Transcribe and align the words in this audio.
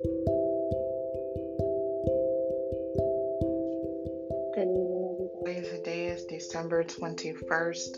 Good 0.00 0.10
evening, 4.54 5.28
everybody. 5.44 5.68
Today 5.68 6.06
is 6.06 6.24
December 6.26 6.84
21st. 6.84 7.96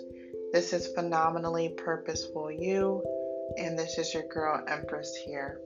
This 0.50 0.72
is 0.72 0.94
Phenomenally 0.94 1.74
Purposeful 1.76 2.50
You, 2.50 3.02
and 3.58 3.78
this 3.78 3.98
is 3.98 4.14
your 4.14 4.22
girl 4.32 4.64
Empress 4.66 5.14
here. 5.26 5.60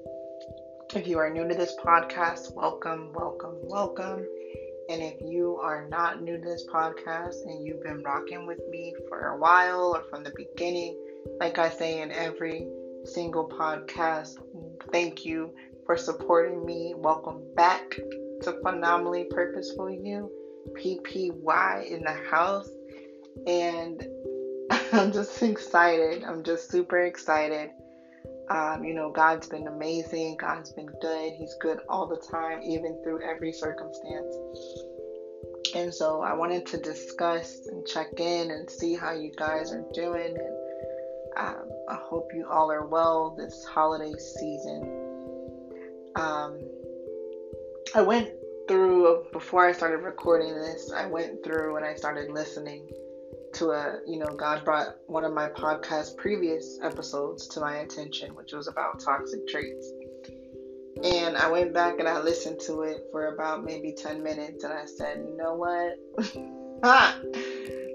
If 0.96 1.06
you 1.06 1.18
are 1.18 1.30
new 1.30 1.46
to 1.46 1.54
this 1.54 1.76
podcast, 1.84 2.52
welcome, 2.56 3.12
welcome, 3.12 3.58
welcome. 3.62 4.26
And 4.90 5.02
if 5.02 5.20
you 5.20 5.60
are 5.62 5.86
not 5.88 6.20
new 6.20 6.38
to 6.38 6.42
this 6.42 6.66
podcast 6.66 7.44
and 7.44 7.64
you've 7.64 7.84
been 7.84 8.02
rocking 8.02 8.44
with 8.44 8.60
me 8.70 8.92
for 9.08 9.28
a 9.28 9.38
while 9.38 9.94
or 9.94 10.02
from 10.10 10.24
the 10.24 10.32
beginning, 10.36 10.98
like 11.38 11.58
I 11.58 11.68
say 11.70 12.02
in 12.02 12.10
every 12.10 12.66
single 13.04 13.48
podcast, 13.48 14.34
thank 14.90 15.24
you 15.24 15.52
for 15.86 15.96
supporting 15.96 16.64
me. 16.64 16.94
Welcome 16.96 17.42
back 17.56 17.90
to 18.42 18.52
Phenomenally 18.62 19.26
Purposeful 19.30 19.90
You, 19.90 20.30
PPY 20.76 21.90
in 21.90 22.02
the 22.02 22.18
house. 22.30 22.68
And 23.46 24.06
I'm 24.92 25.12
just 25.12 25.42
excited. 25.42 26.24
I'm 26.24 26.42
just 26.42 26.70
super 26.70 27.00
excited 27.00 27.70
um, 28.50 28.84
you 28.84 28.94
know, 28.94 29.10
God's 29.10 29.48
been 29.48 29.66
amazing. 29.66 30.36
God's 30.38 30.70
been 30.72 30.88
good. 31.00 31.32
He's 31.32 31.54
good 31.60 31.78
all 31.88 32.06
the 32.06 32.22
time, 32.30 32.60
even 32.62 33.00
through 33.02 33.22
every 33.22 33.52
circumstance. 33.52 34.36
And 35.74 35.92
so 35.92 36.20
I 36.20 36.34
wanted 36.34 36.66
to 36.66 36.78
discuss 36.78 37.66
and 37.66 37.86
check 37.86 38.08
in 38.18 38.50
and 38.50 38.68
see 38.68 38.94
how 38.94 39.12
you 39.12 39.32
guys 39.36 39.72
are 39.72 39.84
doing. 39.94 40.36
And 40.36 40.56
um, 41.36 41.70
I 41.88 41.94
hope 41.94 42.30
you 42.34 42.46
all 42.50 42.70
are 42.70 42.86
well 42.86 43.34
this 43.36 43.64
holiday 43.64 44.12
season. 44.12 45.03
Um, 46.16 46.60
I 47.94 48.02
went 48.02 48.30
through, 48.68 49.24
before 49.32 49.66
I 49.66 49.72
started 49.72 49.98
recording 49.98 50.54
this, 50.54 50.92
I 50.92 51.06
went 51.06 51.44
through 51.44 51.76
and 51.76 51.84
I 51.84 51.94
started 51.94 52.30
listening 52.30 52.88
to 53.54 53.70
a, 53.70 53.98
you 54.06 54.18
know, 54.18 54.34
God 54.36 54.64
brought 54.64 54.96
one 55.06 55.24
of 55.24 55.32
my 55.32 55.48
podcast 55.48 56.16
previous 56.16 56.78
episodes 56.82 57.46
to 57.48 57.60
my 57.60 57.76
attention, 57.76 58.34
which 58.34 58.52
was 58.52 58.68
about 58.68 59.00
toxic 59.00 59.46
traits. 59.48 59.86
And 61.02 61.36
I 61.36 61.50
went 61.50 61.74
back 61.74 61.98
and 61.98 62.08
I 62.08 62.20
listened 62.20 62.60
to 62.66 62.82
it 62.82 63.04
for 63.12 63.34
about 63.34 63.64
maybe 63.64 63.92
10 63.92 64.22
minutes 64.22 64.64
and 64.64 64.72
I 64.72 64.86
said, 64.86 65.18
you 65.18 65.36
know 65.36 65.54
what? 65.54 66.82
ah, 66.84 67.18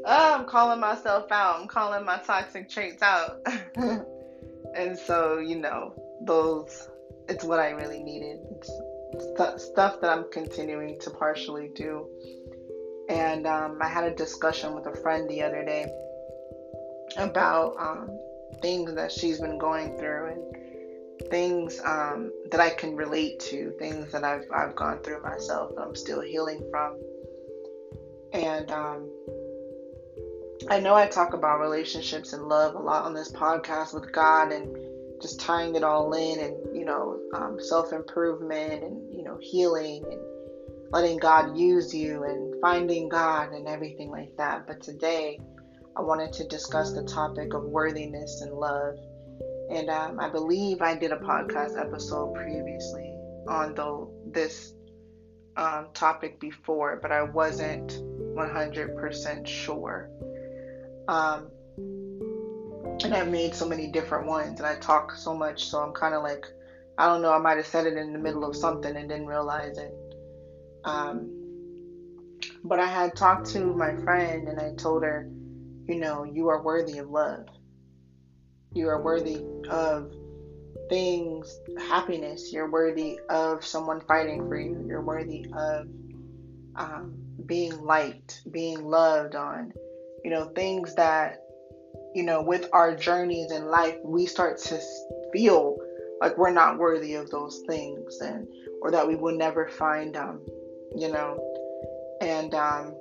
I'm 0.05 0.45
calling 0.45 0.79
myself 0.79 1.31
out. 1.31 1.59
I'm 1.59 1.67
calling 1.67 2.05
my 2.05 2.17
toxic 2.17 2.69
traits 2.69 3.01
out. 3.01 3.39
and 4.75 4.97
so, 4.97 5.39
you 5.39 5.57
know, 5.57 5.93
those, 6.25 6.89
it's 7.29 7.43
what 7.43 7.59
I 7.59 7.69
really 7.69 8.03
needed. 8.03 8.39
It's 8.51 8.71
st- 9.37 9.59
stuff 9.59 10.01
that 10.01 10.09
I'm 10.09 10.25
continuing 10.31 10.99
to 11.01 11.09
partially 11.11 11.69
do 11.75 12.07
and 13.09 13.47
um, 13.47 13.79
I 13.81 13.87
had 13.87 14.03
a 14.03 14.11
discussion 14.11 14.75
with 14.75 14.85
a 14.85 14.95
friend 15.01 15.27
the 15.27 15.41
other 15.41 15.63
day 15.63 15.85
about 17.17 17.75
um, 17.79 18.07
things 18.61 18.93
that 18.93 19.11
she's 19.11 19.39
been 19.39 19.57
going 19.57 19.97
through 19.97 20.27
and 20.27 21.29
things 21.31 21.81
um, 21.83 22.31
that 22.51 22.59
I 22.59 22.69
can 22.69 22.95
relate 22.95 23.39
to, 23.49 23.73
things 23.79 24.11
that 24.11 24.23
I've, 24.23 24.45
I've 24.53 24.75
gone 24.75 24.99
through 25.03 25.23
myself 25.23 25.71
that 25.75 25.81
I'm 25.81 25.95
still 25.95 26.21
healing 26.21 26.61
from. 26.69 26.99
And 28.31 28.69
um, 28.69 29.09
I 30.69 30.77
know 30.77 30.93
I 30.93 31.07
talk 31.07 31.33
about 31.33 31.59
relationships 31.59 32.33
and 32.33 32.43
love 32.43 32.75
a 32.75 32.79
lot 32.79 33.05
on 33.05 33.15
this 33.15 33.31
podcast 33.31 33.91
with 33.91 34.11
God 34.11 34.51
and 34.51 34.67
just 35.21 35.39
tying 35.39 35.75
it 35.75 35.83
all 35.83 36.13
in 36.13 36.39
and, 36.39 36.77
you 36.77 36.85
know, 36.85 37.19
um, 37.33 37.57
self 37.59 37.93
improvement 37.93 38.83
and, 38.83 39.13
you 39.13 39.23
know, 39.23 39.37
healing 39.41 40.03
and 40.09 40.19
letting 40.91 41.17
God 41.17 41.57
use 41.57 41.93
you 41.93 42.23
and 42.23 42.59
finding 42.61 43.09
God 43.09 43.51
and 43.51 43.67
everything 43.67 44.09
like 44.09 44.35
that. 44.37 44.65
But 44.67 44.81
today, 44.81 45.39
I 45.95 46.01
wanted 46.01 46.33
to 46.33 46.47
discuss 46.47 46.93
the 46.93 47.03
topic 47.03 47.53
of 47.53 47.63
worthiness 47.63 48.41
and 48.41 48.53
love. 48.53 48.95
And 49.69 49.89
um, 49.89 50.19
I 50.19 50.29
believe 50.29 50.81
I 50.81 50.95
did 50.95 51.11
a 51.11 51.17
podcast 51.17 51.79
episode 51.79 52.33
previously 52.35 53.13
on 53.47 53.75
this 54.31 54.73
um, 55.57 55.87
topic 55.93 56.39
before, 56.39 56.99
but 57.01 57.11
I 57.11 57.23
wasn't 57.23 57.91
100% 57.91 59.47
sure. 59.47 60.09
Um, 61.07 61.51
and 63.03 63.13
I've 63.13 63.29
made 63.29 63.55
so 63.55 63.67
many 63.67 63.87
different 63.87 64.27
ones, 64.27 64.59
and 64.59 64.67
I 64.67 64.75
talk 64.75 65.13
so 65.15 65.35
much, 65.35 65.65
so 65.65 65.79
I'm 65.79 65.93
kind 65.93 66.13
of 66.13 66.23
like, 66.23 66.45
I 66.97 67.07
don't 67.07 67.21
know, 67.21 67.31
I 67.31 67.37
might 67.37 67.57
have 67.57 67.67
said 67.67 67.85
it 67.85 67.97
in 67.97 68.13
the 68.13 68.19
middle 68.19 68.43
of 68.43 68.55
something 68.55 68.95
and 68.95 69.07
didn't 69.07 69.27
realize 69.27 69.77
it. 69.77 69.93
Um, 70.83 71.35
but 72.63 72.79
I 72.79 72.87
had 72.87 73.15
talked 73.15 73.47
to 73.51 73.73
my 73.73 73.95
friend 74.03 74.47
and 74.47 74.59
I 74.59 74.73
told 74.75 75.03
her, 75.03 75.29
you 75.87 75.95
know, 75.95 76.23
you 76.23 76.49
are 76.49 76.61
worthy 76.61 76.97
of 76.97 77.09
love. 77.09 77.47
You 78.73 78.89
are 78.89 79.01
worthy 79.01 79.43
of 79.69 80.13
things, 80.89 81.59
happiness. 81.77 82.51
You're 82.53 82.69
worthy 82.69 83.19
of 83.29 83.65
someone 83.65 84.01
fighting 84.01 84.47
for 84.47 84.57
you. 84.57 84.83
You're 84.87 85.01
worthy 85.01 85.45
of 85.53 85.87
um, 86.75 87.13
being 87.45 87.81
liked, 87.81 88.41
being 88.51 88.83
loved 88.85 89.35
on, 89.35 89.73
you 90.23 90.31
know, 90.31 90.45
things 90.49 90.95
that, 90.95 91.39
you 92.15 92.23
know, 92.23 92.41
with 92.41 92.69
our 92.73 92.95
journeys 92.95 93.51
in 93.51 93.67
life, 93.67 93.97
we 94.03 94.25
start 94.25 94.57
to 94.59 94.79
feel 95.31 95.77
like 96.21 96.37
we're 96.37 96.51
not 96.51 96.77
worthy 96.77 97.15
of 97.15 97.29
those 97.29 97.63
things 97.67 98.19
and 98.19 98.47
or 98.81 98.91
that 98.91 99.07
we 99.07 99.15
will 99.15 99.37
never 99.37 99.67
find 99.67 100.15
them 100.15 100.41
you 100.95 101.11
know, 101.11 101.37
and 102.21 102.53
um, 102.53 102.95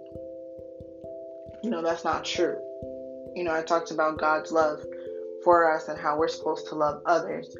you 1.62 1.70
know 1.70 1.82
that's 1.82 2.04
not 2.04 2.24
true. 2.24 2.56
You 3.34 3.44
know, 3.44 3.54
I 3.54 3.62
talked 3.62 3.90
about 3.90 4.18
God's 4.18 4.52
love 4.52 4.80
for 5.44 5.72
us 5.72 5.88
and 5.88 5.98
how 5.98 6.16
we're 6.16 6.28
supposed 6.28 6.68
to 6.68 6.74
love 6.74 7.02
others. 7.06 7.56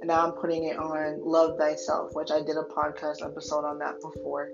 And 0.00 0.08
now 0.08 0.26
I'm 0.26 0.32
putting 0.32 0.64
it 0.64 0.78
on 0.78 1.20
love 1.22 1.58
thyself, 1.58 2.14
which 2.14 2.30
I 2.30 2.40
did 2.40 2.56
a 2.56 2.64
podcast 2.74 3.24
episode 3.24 3.64
on 3.64 3.78
that 3.78 4.00
before. 4.00 4.48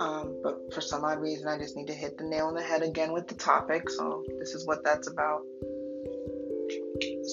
Um, 0.00 0.40
but 0.42 0.72
for 0.72 0.80
some 0.80 1.04
odd 1.04 1.20
reason, 1.20 1.48
I 1.48 1.58
just 1.58 1.76
need 1.76 1.86
to 1.86 1.94
hit 1.94 2.18
the 2.18 2.24
nail 2.24 2.46
on 2.46 2.54
the 2.54 2.62
head 2.62 2.82
again 2.82 3.12
with 3.12 3.28
the 3.28 3.34
topic. 3.34 3.88
So 3.90 4.24
this 4.38 4.54
is 4.54 4.66
what 4.66 4.84
that's 4.84 5.08
about. 5.08 5.42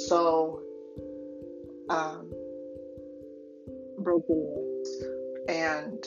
So, 0.08 0.62
um, 1.90 2.32
brokenness 4.00 5.04
and 5.48 6.06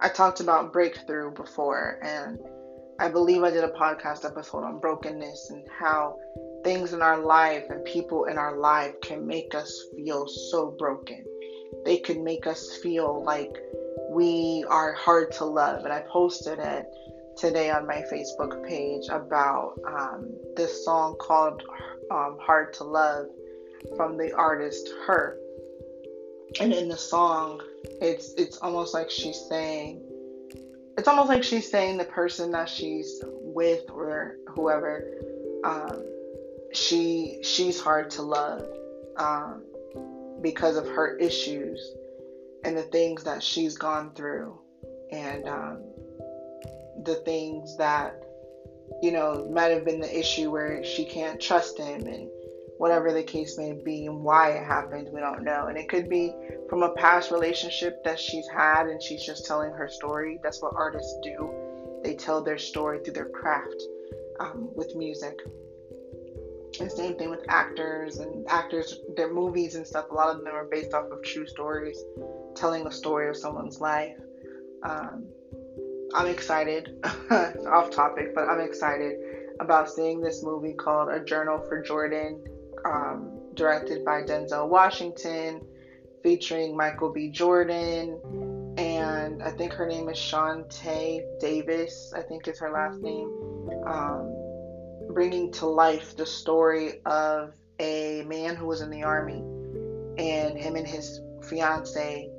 I 0.00 0.08
talked 0.08 0.40
about 0.40 0.72
breakthrough 0.72 1.32
before, 1.32 1.98
and 2.02 2.38
I 2.98 3.08
believe 3.08 3.42
I 3.42 3.50
did 3.50 3.64
a 3.64 3.72
podcast 3.72 4.24
episode 4.24 4.64
on 4.64 4.80
brokenness 4.80 5.50
and 5.50 5.66
how 5.78 6.16
things 6.64 6.92
in 6.92 7.02
our 7.02 7.20
life 7.20 7.64
and 7.68 7.84
people 7.84 8.24
in 8.24 8.38
our 8.38 8.58
life 8.58 8.94
can 9.02 9.26
make 9.26 9.54
us 9.54 9.84
feel 9.94 10.26
so 10.26 10.74
broken. 10.78 11.24
They 11.84 11.98
can 11.98 12.24
make 12.24 12.46
us 12.46 12.76
feel 12.78 13.22
like 13.22 13.52
we 14.10 14.64
are 14.68 14.92
hard 14.94 15.30
to 15.30 15.44
love. 15.44 15.84
And 15.84 15.92
I 15.92 16.00
posted 16.00 16.58
it 16.58 16.86
today 17.36 17.70
on 17.70 17.86
my 17.86 18.02
Facebook 18.12 18.66
page 18.66 19.08
about 19.08 19.74
um, 19.86 20.28
this 20.56 20.84
song 20.84 21.16
called 21.20 21.62
um, 22.10 22.36
Hard 22.40 22.72
to 22.74 22.84
Love 22.84 23.26
from 23.96 24.16
the 24.16 24.32
artist 24.34 24.90
Her. 25.06 25.38
And 26.60 26.72
in 26.72 26.88
the 26.88 26.96
song, 26.96 27.60
it's 28.02 28.34
it's 28.34 28.58
almost 28.58 28.92
like 28.92 29.08
she's 29.08 29.40
saying 29.48 30.02
it's 30.98 31.06
almost 31.06 31.28
like 31.28 31.44
she's 31.44 31.70
saying 31.70 31.96
the 31.96 32.04
person 32.04 32.50
that 32.50 32.68
she's 32.68 33.22
with 33.24 33.88
or 33.90 34.36
whoever 34.48 35.04
um, 35.62 36.04
she 36.72 37.38
she's 37.44 37.80
hard 37.80 38.10
to 38.10 38.22
love 38.22 38.68
um, 39.16 39.62
because 40.42 40.76
of 40.76 40.88
her 40.88 41.16
issues 41.18 41.94
and 42.64 42.76
the 42.76 42.84
things 42.84 43.24
that 43.24 43.42
she's 43.42 43.76
gone 43.76 44.12
through 44.14 44.58
and 45.12 45.48
um, 45.48 45.82
the 47.04 47.20
things 47.24 47.76
that 47.76 48.22
you 49.02 49.12
know 49.12 49.48
might 49.52 49.70
have 49.70 49.84
been 49.84 50.00
the 50.00 50.18
issue 50.18 50.50
where 50.50 50.84
she 50.84 51.04
can't 51.04 51.40
trust 51.40 51.78
him 51.78 52.06
and 52.06 52.28
whatever 52.80 53.12
the 53.12 53.22
case 53.22 53.58
may 53.58 53.74
be 53.84 54.06
and 54.06 54.24
why 54.24 54.52
it 54.52 54.64
happened, 54.64 55.06
we 55.12 55.20
don't 55.20 55.44
know. 55.44 55.66
And 55.66 55.76
it 55.76 55.86
could 55.90 56.08
be 56.08 56.34
from 56.70 56.82
a 56.82 56.94
past 56.94 57.30
relationship 57.30 58.02
that 58.04 58.18
she's 58.18 58.48
had 58.48 58.86
and 58.86 59.02
she's 59.02 59.22
just 59.22 59.44
telling 59.44 59.70
her 59.72 59.86
story. 59.86 60.38
That's 60.42 60.62
what 60.62 60.72
artists 60.74 61.14
do. 61.22 62.00
They 62.02 62.14
tell 62.14 62.42
their 62.42 62.56
story 62.56 63.00
through 63.04 63.12
their 63.12 63.28
craft 63.28 63.82
um, 64.40 64.70
with 64.74 64.96
music. 64.96 65.38
And 66.80 66.90
same 66.90 67.18
thing 67.18 67.28
with 67.28 67.44
actors 67.50 68.16
and 68.16 68.48
actors, 68.48 68.98
their 69.14 69.30
movies 69.30 69.74
and 69.74 69.86
stuff. 69.86 70.06
A 70.10 70.14
lot 70.14 70.34
of 70.34 70.42
them 70.42 70.54
are 70.54 70.64
based 70.64 70.94
off 70.94 71.10
of 71.10 71.22
true 71.22 71.46
stories, 71.46 72.02
telling 72.60 72.84
the 72.84 72.92
story 72.92 73.28
of 73.28 73.36
someone's 73.36 73.80
life. 73.80 74.16
Um, 74.82 75.26
I'm 76.14 76.26
excited. 76.26 76.96
off 77.66 77.90
topic, 77.90 78.34
but 78.34 78.48
I'm 78.48 78.60
excited 78.60 79.16
about 79.60 79.90
seeing 79.90 80.20
this 80.20 80.42
movie 80.42 80.74
called 80.74 81.08
A 81.08 81.24
Journal 81.24 81.58
for 81.68 81.82
Jordan 81.82 82.42
um, 82.84 83.40
directed 83.54 84.04
by 84.04 84.22
Denzel 84.22 84.68
Washington, 84.68 85.60
featuring 86.22 86.76
Michael 86.76 87.12
B. 87.12 87.30
Jordan, 87.30 88.20
and 88.76 89.42
I 89.42 89.50
think 89.50 89.72
her 89.72 89.86
name 89.86 90.08
is 90.08 90.16
Shantae 90.16 91.22
Davis, 91.40 92.12
I 92.16 92.22
think 92.22 92.48
is 92.48 92.58
her 92.58 92.70
last 92.70 93.00
name, 93.00 93.28
um, 93.86 94.34
bringing 95.12 95.52
to 95.52 95.66
life 95.66 96.16
the 96.16 96.26
story 96.26 97.00
of 97.04 97.54
a 97.78 98.22
man 98.26 98.56
who 98.56 98.66
was 98.66 98.80
in 98.80 98.90
the 98.90 99.02
army 99.02 99.42
and 100.18 100.58
him 100.58 100.76
and 100.76 100.86
his 100.86 101.20
fiance 101.42 102.30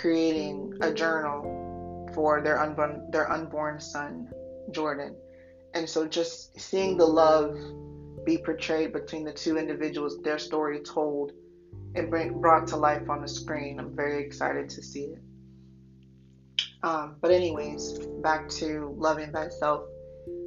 creating 0.00 0.74
a 0.80 0.92
journal 0.92 2.10
for 2.14 2.40
their 2.40 2.60
unborn 2.60 3.10
their 3.10 3.30
unborn 3.30 3.80
son 3.80 4.28
Jordan. 4.70 5.16
And 5.74 5.88
so 5.88 6.06
just 6.06 6.58
seeing 6.60 6.96
the 6.96 7.06
love 7.06 7.56
be 8.24 8.38
portrayed 8.38 8.92
between 8.92 9.24
the 9.24 9.32
two 9.32 9.58
individuals, 9.58 10.22
their 10.22 10.38
story 10.38 10.80
told 10.80 11.32
and 11.94 12.10
bring, 12.10 12.40
brought 12.40 12.66
to 12.68 12.76
life 12.76 13.08
on 13.08 13.20
the 13.20 13.28
screen. 13.28 13.78
I'm 13.78 13.94
very 13.94 14.24
excited 14.24 14.68
to 14.70 14.82
see 14.82 15.04
it. 15.04 15.18
Um, 16.82 17.16
but, 17.20 17.30
anyways, 17.30 17.98
back 18.22 18.48
to 18.50 18.94
loving 18.98 19.32
thyself. 19.32 19.84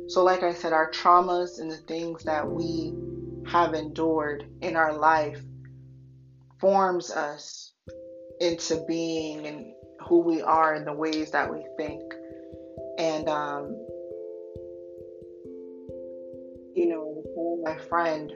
So, 0.08 0.24
like 0.24 0.44
I 0.44 0.54
said, 0.54 0.74
our 0.74 0.92
traumas 0.92 1.60
and 1.60 1.70
the 1.70 1.78
things 1.78 2.24
that 2.24 2.48
we 2.48 2.94
have 3.48 3.74
endured 3.74 4.46
in 4.62 4.76
our 4.76 4.94
life 4.94 5.40
forms 6.60 7.12
us 7.12 7.67
into 8.40 8.84
being 8.88 9.48
and 9.48 9.74
who 10.08 10.20
we 10.20 10.42
are 10.42 10.76
in 10.76 10.86
the 10.86 10.94
ways 10.94 11.32
that 11.32 11.52
we 11.52 11.66
think. 11.78 12.02
And, 13.00 13.28
um, 13.30 13.72
you 16.76 16.88
know, 16.90 17.24
my 17.64 17.78
friend 17.78 18.32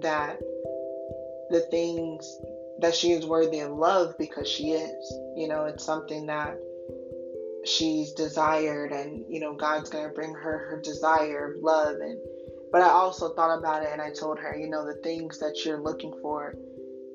that 0.00 0.38
the 1.50 1.60
things 1.70 2.26
that 2.80 2.94
she 2.94 3.12
is 3.12 3.24
worthy 3.26 3.60
of 3.60 3.70
love 3.72 4.14
because 4.18 4.48
she 4.48 4.70
is. 4.70 5.18
You 5.36 5.48
know, 5.48 5.66
it's 5.66 5.84
something 5.84 6.26
that 6.26 6.58
she's 7.64 8.12
desired 8.12 8.90
and 8.90 9.24
you 9.28 9.38
know 9.38 9.54
God's 9.54 9.88
going 9.88 10.08
to 10.08 10.12
bring 10.12 10.34
her 10.34 10.58
her 10.58 10.80
desire 10.82 11.52
of 11.52 11.62
love 11.62 11.94
and 12.00 12.18
but 12.72 12.82
I 12.82 12.88
also 12.88 13.34
thought 13.34 13.56
about 13.56 13.84
it 13.84 13.90
and 13.92 14.00
I 14.00 14.10
told 14.12 14.38
her, 14.40 14.56
you 14.56 14.68
know, 14.68 14.84
the 14.84 15.00
things 15.02 15.38
that 15.38 15.62
you're 15.64 15.80
looking 15.80 16.12
for 16.22 16.54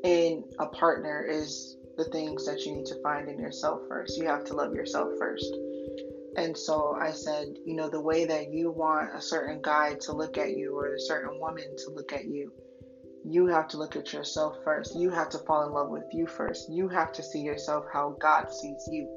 in 0.04 0.44
a 0.60 0.68
partner 0.68 1.26
is 1.28 1.76
the 1.98 2.06
things 2.06 2.46
that 2.46 2.66
you 2.66 2.76
need 2.76 2.86
to 2.86 3.02
find 3.02 3.28
in 3.28 3.40
yourself 3.40 3.82
first. 3.90 4.18
You 4.18 4.28
have 4.28 4.44
to 4.46 4.54
love 4.54 4.74
yourself 4.74 5.10
first. 5.20 5.52
And 6.38 6.56
so 6.56 6.96
I 7.02 7.12
said, 7.12 7.48
you 7.66 7.76
know, 7.76 7.90
the 7.90 8.00
way 8.00 8.26
that 8.26 8.52
you 8.54 8.70
want 8.70 9.16
a 9.16 9.22
certain 9.22 9.60
guy 9.62 9.96
to 10.02 10.14
look 10.14 10.38
at 10.38 10.56
you 10.56 10.78
or 10.78 10.94
a 10.94 11.00
certain 11.00 11.40
woman 11.40 11.66
to 11.86 11.92
look 11.92 12.14
at 12.14 12.26
you, 12.26 12.52
you 13.26 13.48
have 13.48 13.68
to 13.70 13.78
look 13.78 13.96
at 13.96 14.14
yourself 14.14 14.56
first. 14.64 14.96
You 14.96 15.10
have 15.10 15.30
to 15.30 15.40
fall 15.40 15.66
in 15.66 15.74
love 15.74 15.90
with 15.90 16.06
you 16.14 16.28
first. 16.28 16.70
You 16.70 16.88
have 16.90 17.12
to 17.14 17.24
see 17.24 17.42
yourself 17.42 17.86
how 17.92 18.16
God 18.22 18.52
sees 18.52 18.88
you. 18.92 19.08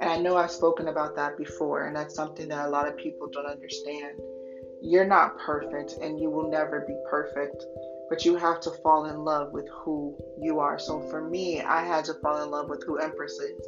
And 0.00 0.10
I 0.10 0.18
know 0.18 0.36
I've 0.36 0.50
spoken 0.50 0.88
about 0.88 1.14
that 1.16 1.36
before, 1.36 1.86
and 1.86 1.94
that's 1.94 2.14
something 2.14 2.48
that 2.48 2.66
a 2.66 2.70
lot 2.70 2.88
of 2.88 2.96
people 2.96 3.28
don't 3.30 3.46
understand. 3.46 4.18
You're 4.80 5.06
not 5.06 5.38
perfect, 5.38 5.92
and 6.02 6.18
you 6.18 6.30
will 6.30 6.50
never 6.50 6.80
be 6.88 6.96
perfect, 7.08 7.64
but 8.12 8.26
you 8.26 8.36
have 8.36 8.60
to 8.60 8.70
fall 8.82 9.06
in 9.06 9.24
love 9.24 9.54
with 9.54 9.66
who 9.70 10.14
you 10.38 10.58
are. 10.58 10.78
So 10.78 11.00
for 11.08 11.26
me, 11.26 11.62
I 11.62 11.82
had 11.82 12.04
to 12.04 12.14
fall 12.20 12.42
in 12.42 12.50
love 12.50 12.68
with 12.68 12.84
who 12.84 12.98
Empress 12.98 13.38
is. 13.38 13.66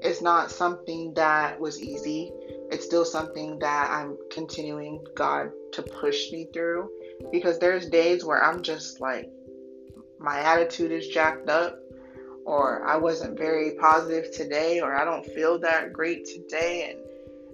It's 0.00 0.22
not 0.22 0.50
something 0.50 1.12
that 1.12 1.60
was 1.60 1.78
easy. 1.82 2.32
It's 2.70 2.86
still 2.86 3.04
something 3.04 3.58
that 3.58 3.90
I'm 3.90 4.16
continuing 4.32 5.04
God 5.14 5.50
to 5.74 5.82
push 5.82 6.32
me 6.32 6.48
through 6.50 6.88
because 7.30 7.58
there's 7.58 7.90
days 7.90 8.24
where 8.24 8.42
I'm 8.42 8.62
just 8.62 9.02
like, 9.02 9.28
my 10.18 10.40
attitude 10.40 10.90
is 10.90 11.06
jacked 11.08 11.50
up, 11.50 11.78
or 12.46 12.88
I 12.88 12.96
wasn't 12.96 13.36
very 13.36 13.72
positive 13.72 14.32
today, 14.32 14.80
or 14.80 14.96
I 14.96 15.04
don't 15.04 15.26
feel 15.34 15.58
that 15.58 15.92
great 15.92 16.24
today, 16.24 16.90
and 16.90 17.00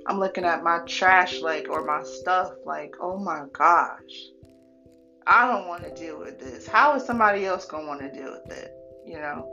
I'm 0.07 0.21
looking 0.21 0.45
at 0.45 0.63
my 0.63 0.79
trash 0.87 1.41
like 1.41 1.67
or 1.69 1.85
my 1.85 2.05
stuff 2.05 2.53
like, 2.65 2.95
oh 3.01 3.19
my 3.19 3.47
gosh, 3.53 4.29
I 5.27 5.47
don't 5.47 5.67
want 5.67 5.85
to 5.85 5.95
deal 5.95 6.19
with 6.19 6.39
this. 6.39 6.67
How 6.67 6.95
is 6.97 7.05
somebody 7.05 7.47
else 7.47 7.65
gonna 7.65 7.87
want 7.87 8.01
to 8.01 8.11
deal 8.11 8.33
with 8.33 8.57
it? 8.57 8.73
You 9.07 9.19
know? 9.19 9.51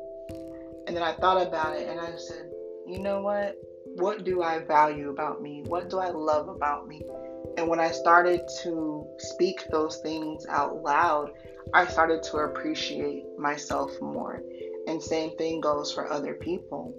And 0.87 0.95
then 0.95 1.03
I 1.03 1.13
thought 1.13 1.45
about 1.45 1.77
it 1.77 1.87
and 1.87 1.99
I 1.99 2.15
said, 2.17 2.51
you 2.85 2.99
know 2.99 3.21
what? 3.21 3.55
What 3.95 4.23
do 4.23 4.41
I 4.41 4.59
value 4.59 5.09
about 5.09 5.41
me? 5.41 5.63
What 5.67 5.89
do 5.89 5.99
I 5.99 6.09
love 6.09 6.49
about 6.49 6.87
me? 6.87 7.01
And 7.57 7.67
when 7.67 7.79
I 7.79 7.91
started 7.91 8.41
to 8.63 9.05
speak 9.17 9.65
those 9.69 9.97
things 9.97 10.45
out 10.49 10.81
loud, 10.81 11.31
I 11.73 11.85
started 11.85 12.23
to 12.23 12.37
appreciate 12.37 13.23
myself 13.37 13.91
more. 14.01 14.41
And 14.87 15.01
same 15.01 15.37
thing 15.37 15.61
goes 15.61 15.91
for 15.91 16.11
other 16.11 16.33
people. 16.33 16.93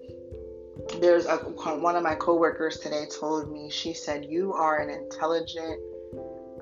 There's 1.00 1.26
a 1.26 1.36
one 1.36 1.96
of 1.96 2.02
my 2.02 2.14
coworkers 2.14 2.78
today 2.78 3.06
told 3.06 3.52
me 3.52 3.70
she 3.70 3.92
said 3.92 4.24
you 4.24 4.52
are 4.54 4.78
an 4.78 4.90
intelligent 4.90 5.78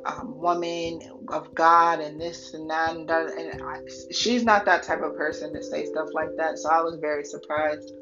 um, 0.07 0.39
woman 0.39 1.01
of 1.29 1.55
God 1.55 2.01
and 2.01 2.21
this 2.21 2.55
and 2.55 2.69
that 2.71 2.97
and 2.97 3.09
that. 3.09 3.31
And 3.37 3.63
I, 3.63 3.81
she's 4.11 4.45
not 4.45 4.65
that 4.67 4.83
type 4.83 5.03
of 5.03 5.17
person 5.17 5.53
to 5.55 5.63
say 5.63 5.87
stuff 5.87 6.09
like 6.13 6.31
that. 6.37 6.59
So 6.59 6.71
I 6.71 6.81
was 6.83 6.99
very 7.01 7.25
surprised 7.25 7.93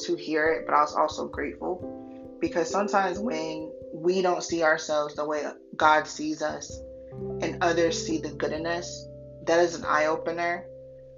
to 0.00 0.16
hear 0.16 0.48
it, 0.48 0.66
but 0.66 0.74
I 0.74 0.80
was 0.80 0.94
also 0.94 1.28
grateful 1.28 2.38
because 2.40 2.68
sometimes 2.68 3.18
when 3.18 3.72
we 3.94 4.22
don't 4.22 4.42
see 4.42 4.62
ourselves 4.62 5.14
the 5.14 5.24
way 5.24 5.44
God 5.76 6.06
sees 6.06 6.42
us 6.42 6.78
and 7.40 7.58
others 7.62 8.04
see 8.04 8.18
the 8.18 8.30
good 8.30 8.52
in 8.52 8.66
us, 8.66 9.06
that 9.46 9.60
is 9.60 9.74
an 9.74 9.84
eye 9.84 10.06
opener 10.06 10.66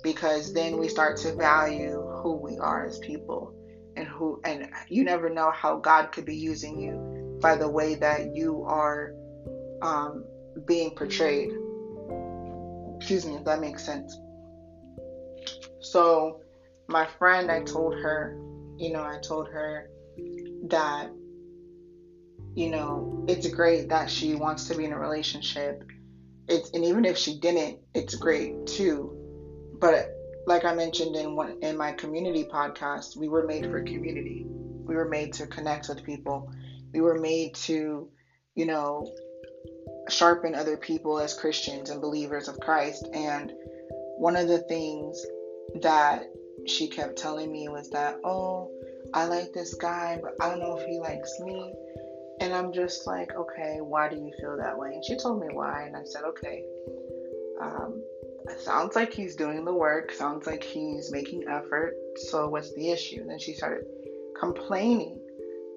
because 0.02 0.52
then 0.52 0.78
we 0.78 0.88
start 0.88 1.16
to 1.16 1.34
value 1.34 2.00
who 2.22 2.34
we 2.34 2.58
are 2.58 2.86
as 2.86 2.98
people 2.98 3.52
and 3.96 4.06
who 4.06 4.40
and 4.44 4.68
you 4.88 5.02
never 5.02 5.30
know 5.30 5.50
how 5.50 5.78
God 5.78 6.12
could 6.12 6.24
be 6.24 6.36
using 6.36 6.78
you 6.78 7.38
by 7.40 7.56
the 7.56 7.68
way 7.68 7.94
that 7.96 8.34
you 8.34 8.62
are 8.68 9.12
um, 9.82 10.24
being 10.66 10.90
portrayed. 10.94 11.50
Excuse 12.96 13.26
me, 13.26 13.36
if 13.36 13.44
that 13.44 13.60
makes 13.60 13.84
sense. 13.84 14.16
So, 15.80 16.40
my 16.88 17.06
friend, 17.18 17.50
I 17.50 17.62
told 17.62 17.94
her, 17.94 18.36
you 18.78 18.92
know, 18.92 19.02
I 19.02 19.18
told 19.22 19.48
her 19.48 19.88
that 20.68 21.10
you 22.56 22.70
know, 22.70 23.24
it's 23.28 23.46
great 23.48 23.90
that 23.90 24.10
she 24.10 24.34
wants 24.34 24.66
to 24.68 24.74
be 24.74 24.86
in 24.86 24.92
a 24.92 24.98
relationship. 24.98 25.84
It's 26.48 26.70
and 26.70 26.84
even 26.84 27.04
if 27.04 27.18
she 27.18 27.38
didn't, 27.38 27.78
it's 27.94 28.14
great 28.14 28.66
too. 28.66 29.14
But 29.78 30.10
like 30.46 30.64
I 30.64 30.74
mentioned 30.74 31.14
in 31.16 31.36
one 31.36 31.58
in 31.60 31.76
my 31.76 31.92
community 31.92 32.44
podcast, 32.44 33.14
we 33.14 33.28
were 33.28 33.46
made 33.46 33.66
for 33.66 33.82
community. 33.82 34.46
We 34.48 34.94
were 34.94 35.08
made 35.08 35.34
to 35.34 35.46
connect 35.46 35.90
with 35.90 36.02
people. 36.02 36.50
We 36.94 37.02
were 37.02 37.20
made 37.20 37.54
to, 37.66 38.08
you 38.54 38.64
know, 38.64 39.14
sharpen 40.08 40.54
other 40.54 40.76
people 40.76 41.18
as 41.18 41.34
Christians 41.34 41.90
and 41.90 42.00
believers 42.00 42.48
of 42.48 42.60
Christ. 42.60 43.08
And 43.12 43.52
one 44.18 44.36
of 44.36 44.48
the 44.48 44.60
things 44.60 45.24
that 45.82 46.24
she 46.66 46.88
kept 46.88 47.16
telling 47.16 47.50
me 47.52 47.68
was 47.68 47.90
that, 47.90 48.18
oh, 48.24 48.70
I 49.14 49.26
like 49.26 49.52
this 49.52 49.74
guy, 49.74 50.18
but 50.22 50.34
I 50.40 50.50
don't 50.50 50.60
know 50.60 50.76
if 50.78 50.86
he 50.86 50.98
likes 50.98 51.38
me. 51.40 51.72
And 52.40 52.52
I'm 52.52 52.72
just 52.72 53.06
like, 53.06 53.34
okay, 53.34 53.78
why 53.80 54.08
do 54.08 54.16
you 54.16 54.32
feel 54.38 54.56
that 54.58 54.78
way? 54.78 54.94
And 54.94 55.04
she 55.04 55.16
told 55.16 55.40
me 55.40 55.48
why. 55.52 55.82
And 55.82 55.96
I 55.96 56.02
said, 56.04 56.22
okay, 56.24 56.64
um, 57.60 58.02
sounds 58.58 58.94
like 58.94 59.12
he's 59.12 59.36
doing 59.36 59.64
the 59.64 59.72
work, 59.72 60.12
sounds 60.12 60.46
like 60.46 60.62
he's 60.62 61.10
making 61.10 61.44
effort. 61.48 61.94
So 62.16 62.48
what's 62.48 62.74
the 62.74 62.90
issue? 62.90 63.20
And 63.20 63.30
then 63.30 63.38
she 63.38 63.54
started 63.54 63.86
complaining 64.38 65.18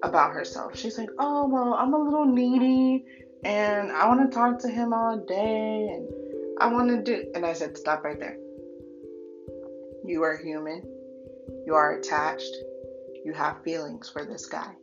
about 0.04 0.34
herself. 0.34 0.78
She's 0.78 0.98
like, 0.98 1.10
oh, 1.18 1.48
well, 1.48 1.74
I'm 1.74 1.94
a 1.94 1.98
little 1.98 2.26
needy 2.26 3.06
and 3.44 3.92
I 3.92 4.08
want 4.08 4.30
to 4.30 4.36
talk 4.36 4.60
to 4.60 4.70
him 4.70 4.94
all 4.94 5.18
day 5.18 5.90
and 5.94 6.08
I 6.60 6.68
want 6.68 6.90
to 6.90 7.02
do. 7.02 7.32
And 7.36 7.46
I 7.46 7.54
said, 7.54 7.78
stop 7.78 8.04
right 8.04 8.20
there. 8.20 8.38
You 10.06 10.24
are 10.24 10.38
human, 10.38 10.84
you 11.66 11.74
are 11.76 11.94
attached, 11.94 12.56
you 13.24 13.34
have 13.34 13.64
feelings 13.64 14.10
for 14.10 14.26
this 14.26 14.46
guy. 14.46 14.74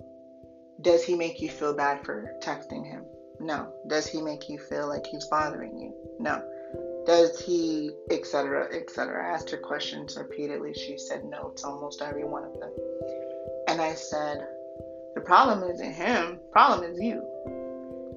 Does 0.80 1.04
he 1.04 1.14
make 1.14 1.40
you 1.40 1.48
feel 1.48 1.74
bad 1.74 2.04
for 2.04 2.32
texting 2.42 2.86
him? 2.86 3.04
No. 3.40 3.72
Does 3.88 4.06
he 4.06 4.22
make 4.22 4.48
you 4.48 4.58
feel 4.58 4.88
like 4.88 5.06
he's 5.06 5.26
bothering 5.26 5.78
you? 5.78 5.94
No. 6.18 6.42
Does 7.06 7.40
he, 7.40 7.92
etc., 8.10 8.68
etc.? 8.72 9.24
I 9.24 9.34
asked 9.34 9.50
her 9.50 9.56
questions 9.56 10.16
repeatedly. 10.16 10.74
She 10.74 10.98
said 10.98 11.24
no 11.24 11.52
to 11.56 11.66
almost 11.66 12.02
every 12.02 12.24
one 12.24 12.44
of 12.44 12.58
them. 12.58 12.72
And 13.68 13.80
I 13.80 13.94
said, 13.94 14.46
the 15.14 15.20
problem 15.20 15.68
isn't 15.70 15.92
him. 15.92 16.38
Problem 16.52 16.90
is 16.90 17.00
you. 17.00 17.26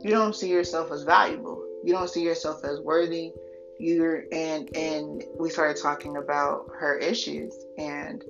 You 0.02 0.12
don't 0.12 0.36
see 0.36 0.50
yourself 0.50 0.92
as 0.92 1.04
valuable. 1.04 1.66
You 1.84 1.94
don't 1.94 2.10
see 2.10 2.24
yourself 2.24 2.64
as 2.64 2.80
worthy. 2.82 3.32
You're 3.80 4.26
and 4.32 4.70
and 4.76 5.24
we 5.40 5.50
started 5.50 5.82
talking 5.82 6.18
about 6.18 6.70
her 6.80 6.98
issues 6.98 7.54
and 7.78 8.24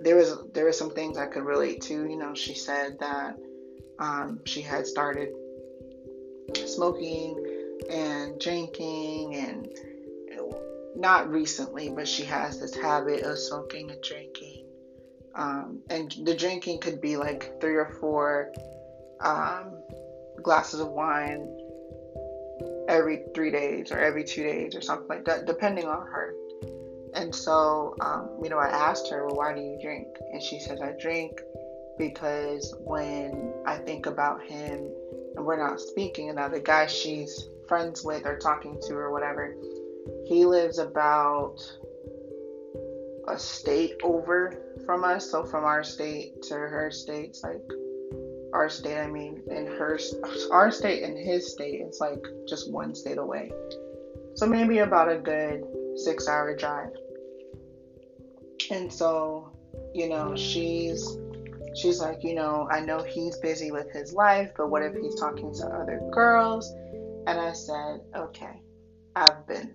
there 0.00 0.16
was 0.16 0.36
there 0.52 0.64
were 0.64 0.72
some 0.72 0.90
things 0.90 1.16
I 1.16 1.26
could 1.26 1.44
relate 1.44 1.80
to. 1.82 1.94
You 1.94 2.16
know, 2.16 2.34
she 2.34 2.54
said 2.54 2.98
that 3.00 3.36
um, 3.98 4.40
she 4.44 4.60
had 4.60 4.86
started 4.86 5.30
smoking 6.66 7.42
and 7.90 8.38
drinking 8.38 9.34
and 9.36 9.68
not 10.96 11.30
recently, 11.30 11.88
but 11.88 12.06
she 12.06 12.24
has 12.24 12.60
this 12.60 12.74
habit 12.74 13.22
of 13.22 13.38
smoking 13.38 13.90
and 13.90 14.02
drinking. 14.02 14.66
Um, 15.34 15.80
and 15.90 16.14
the 16.24 16.34
drinking 16.34 16.80
could 16.80 17.00
be 17.00 17.16
like 17.16 17.60
three 17.60 17.74
or 17.74 17.96
four 18.00 18.52
um, 19.20 19.82
glasses 20.44 20.80
of 20.80 20.88
wine 20.88 21.48
every 22.88 23.24
three 23.34 23.50
days 23.50 23.90
or 23.90 23.98
every 23.98 24.22
two 24.22 24.44
days 24.44 24.76
or 24.76 24.80
something 24.80 25.08
like 25.08 25.24
that, 25.24 25.46
depending 25.46 25.86
on 25.86 26.06
her. 26.06 26.34
And 27.14 27.34
so, 27.34 27.96
um, 28.00 28.38
you 28.42 28.50
know, 28.50 28.58
I 28.58 28.68
asked 28.68 29.10
her, 29.10 29.26
well, 29.26 29.36
why 29.36 29.54
do 29.54 29.60
you 29.60 29.78
drink? 29.82 30.06
And 30.32 30.42
she 30.42 30.60
says, 30.60 30.80
I 30.80 30.92
drink 31.00 31.40
because 31.98 32.74
when 32.80 33.52
I 33.66 33.76
think 33.78 34.06
about 34.06 34.42
him 34.42 34.90
and 35.36 35.44
we're 35.44 35.56
not 35.56 35.80
speaking, 35.80 36.28
and 36.28 36.36
now 36.36 36.48
the 36.48 36.60
guy 36.60 36.86
she's 36.86 37.48
friends 37.68 38.04
with 38.04 38.26
or 38.26 38.36
talking 38.36 38.80
to 38.88 38.94
or 38.94 39.12
whatever, 39.12 39.54
he 40.26 40.44
lives 40.44 40.78
about 40.78 41.56
a 43.28 43.38
state 43.38 43.94
over 44.02 44.52
from 44.84 45.04
us. 45.04 45.30
So 45.30 45.44
from 45.44 45.64
our 45.64 45.82
state 45.82 46.42
to 46.42 46.54
her 46.54 46.90
state's 46.90 47.42
like 47.42 47.62
our 48.54 48.70
state, 48.70 48.98
I 48.98 49.08
mean, 49.08 49.42
in 49.50 49.66
her, 49.66 49.98
our 50.52 50.70
state 50.70 51.02
and 51.02 51.18
his 51.18 51.52
state, 51.52 51.80
it's 51.80 52.00
like 52.00 52.24
just 52.48 52.70
one 52.70 52.94
state 52.94 53.18
away. 53.18 53.52
So 54.36 54.46
maybe 54.46 54.78
about 54.78 55.10
a 55.10 55.18
good 55.18 55.64
six 55.96 56.28
hour 56.28 56.56
drive. 56.56 56.92
And 58.70 58.92
so, 58.92 59.52
you 59.92 60.08
know, 60.08 60.36
she's 60.36 61.18
she's 61.74 62.00
like, 62.00 62.22
you 62.22 62.34
know, 62.34 62.68
I 62.70 62.80
know 62.80 63.02
he's 63.02 63.36
busy 63.38 63.72
with 63.72 63.90
his 63.92 64.12
life, 64.12 64.50
but 64.56 64.70
what 64.70 64.82
if 64.82 64.94
he's 64.94 65.18
talking 65.18 65.52
to 65.54 65.66
other 65.66 66.00
girls? 66.12 66.72
And 67.26 67.40
I 67.40 67.52
said, 67.52 68.00
okay, 68.14 68.62
I've 69.16 69.46
been 69.46 69.74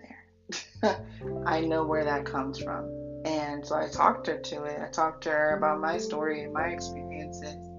there. 0.82 1.06
I 1.46 1.60
know 1.60 1.84
where 1.84 2.04
that 2.04 2.24
comes 2.24 2.58
from. 2.58 2.86
And 3.26 3.66
so 3.66 3.76
I 3.76 3.88
talked 3.88 4.26
her 4.28 4.38
to 4.38 4.64
it. 4.64 4.80
I 4.80 4.88
talked 4.90 5.24
to 5.24 5.30
her 5.30 5.56
about 5.56 5.80
my 5.80 5.98
story 5.98 6.44
and 6.44 6.54
my 6.54 6.68
experiences. 6.68 7.69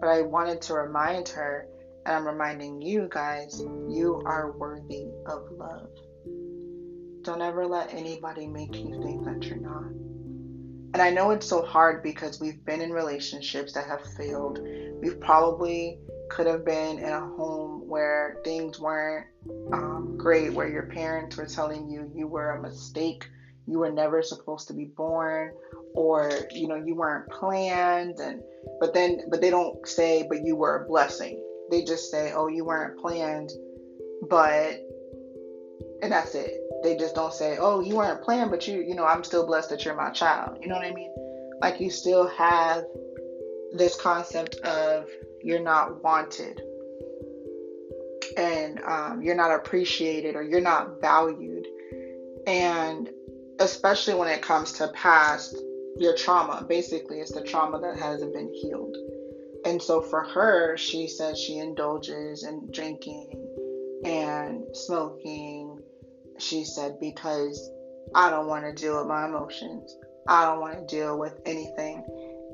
But 0.00 0.08
I 0.08 0.22
wanted 0.22 0.62
to 0.62 0.74
remind 0.74 1.28
her, 1.30 1.66
and 2.06 2.16
I'm 2.16 2.26
reminding 2.26 2.80
you 2.80 3.08
guys, 3.10 3.60
you 3.60 4.22
are 4.24 4.52
worthy 4.52 5.08
of 5.26 5.50
love. 5.52 5.90
Don't 7.22 7.42
ever 7.42 7.66
let 7.66 7.92
anybody 7.92 8.46
make 8.46 8.74
you 8.74 9.00
think 9.02 9.24
that 9.24 9.44
you're 9.44 9.58
not. 9.58 9.90
And 10.92 11.02
I 11.02 11.10
know 11.10 11.30
it's 11.30 11.46
so 11.46 11.62
hard 11.62 12.02
because 12.02 12.40
we've 12.40 12.64
been 12.64 12.80
in 12.80 12.92
relationships 12.92 13.74
that 13.74 13.86
have 13.86 14.04
failed. 14.16 14.58
We've 15.02 15.20
probably 15.20 15.98
could 16.30 16.46
have 16.46 16.64
been 16.64 16.98
in 16.98 17.12
a 17.12 17.20
home 17.20 17.86
where 17.86 18.38
things 18.44 18.80
weren't 18.80 19.26
um, 19.72 20.16
great, 20.16 20.52
where 20.52 20.68
your 20.68 20.86
parents 20.86 21.36
were 21.36 21.46
telling 21.46 21.90
you 21.90 22.10
you 22.14 22.26
were 22.26 22.52
a 22.52 22.62
mistake, 22.62 23.28
you 23.66 23.78
were 23.78 23.92
never 23.92 24.22
supposed 24.22 24.68
to 24.68 24.74
be 24.74 24.86
born, 24.86 25.52
or 25.94 26.30
you 26.52 26.68
know 26.68 26.76
you 26.76 26.94
weren't 26.94 27.28
planned, 27.30 28.20
and 28.20 28.42
but 28.80 28.94
then 28.94 29.22
but 29.30 29.40
they 29.40 29.50
don't 29.50 29.86
say 29.86 30.26
but 30.28 30.44
you 30.44 30.56
were 30.56 30.84
a 30.84 30.88
blessing. 30.88 31.42
They 31.70 31.84
just 31.84 32.10
say 32.10 32.32
oh 32.34 32.48
you 32.48 32.64
weren't 32.64 32.98
planned, 32.98 33.50
but 34.28 34.80
and 36.02 36.12
that's 36.12 36.34
it. 36.34 36.52
They 36.82 36.96
just 36.96 37.14
don't 37.14 37.32
say, 37.32 37.58
"Oh, 37.58 37.80
you 37.80 37.96
weren't 37.96 38.22
planned, 38.22 38.50
but 38.50 38.66
you, 38.66 38.80
you 38.80 38.94
know, 38.94 39.04
I'm 39.04 39.24
still 39.24 39.46
blessed 39.46 39.70
that 39.70 39.84
you're 39.84 39.94
my 39.94 40.10
child." 40.10 40.58
You 40.60 40.68
know 40.68 40.76
what 40.76 40.86
I 40.86 40.92
mean? 40.92 41.12
Like 41.60 41.80
you 41.80 41.90
still 41.90 42.26
have 42.28 42.84
this 43.72 44.00
concept 44.00 44.56
of 44.56 45.06
you're 45.42 45.62
not 45.62 46.02
wanted, 46.02 46.60
and 48.36 48.80
um, 48.80 49.22
you're 49.22 49.34
not 49.34 49.54
appreciated, 49.54 50.36
or 50.36 50.42
you're 50.42 50.60
not 50.60 51.00
valued, 51.00 51.66
and 52.46 53.10
especially 53.58 54.14
when 54.14 54.28
it 54.28 54.40
comes 54.40 54.72
to 54.72 54.88
past 54.88 55.54
your 55.96 56.14
trauma. 56.16 56.64
Basically, 56.68 57.20
it's 57.20 57.32
the 57.32 57.42
trauma 57.42 57.80
that 57.80 57.98
hasn't 57.98 58.32
been 58.32 58.52
healed. 58.52 58.96
And 59.64 59.80
so 59.80 60.00
for 60.00 60.22
her, 60.22 60.76
she 60.76 61.06
says 61.06 61.38
she 61.38 61.58
indulges 61.58 62.44
in 62.44 62.68
drinking 62.72 63.30
and 64.04 64.64
smoking 64.74 65.80
she 66.40 66.64
said, 66.64 66.98
because 67.00 67.70
I 68.14 68.30
don't 68.30 68.46
want 68.46 68.64
to 68.64 68.72
deal 68.72 68.98
with 68.98 69.06
my 69.06 69.26
emotions. 69.26 69.96
I 70.26 70.44
don't 70.44 70.60
want 70.60 70.78
to 70.78 70.94
deal 70.94 71.18
with 71.18 71.38
anything 71.46 72.04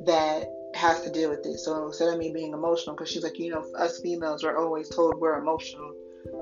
that 0.05 0.47
has 0.75 1.03
to 1.03 1.11
deal 1.11 1.31
with 1.31 1.47
it. 1.47 1.59
So 1.59 1.87
instead 1.87 2.13
of 2.13 2.19
me 2.19 2.33
being 2.33 2.53
emotional, 2.53 2.95
because 2.95 3.11
she's 3.11 3.23
like, 3.23 3.39
you 3.39 3.51
know, 3.51 3.65
us 3.79 4.01
females 4.01 4.45
are 4.45 4.59
always 4.59 4.89
told 4.89 5.19
we're 5.19 5.39
emotional. 5.39 5.93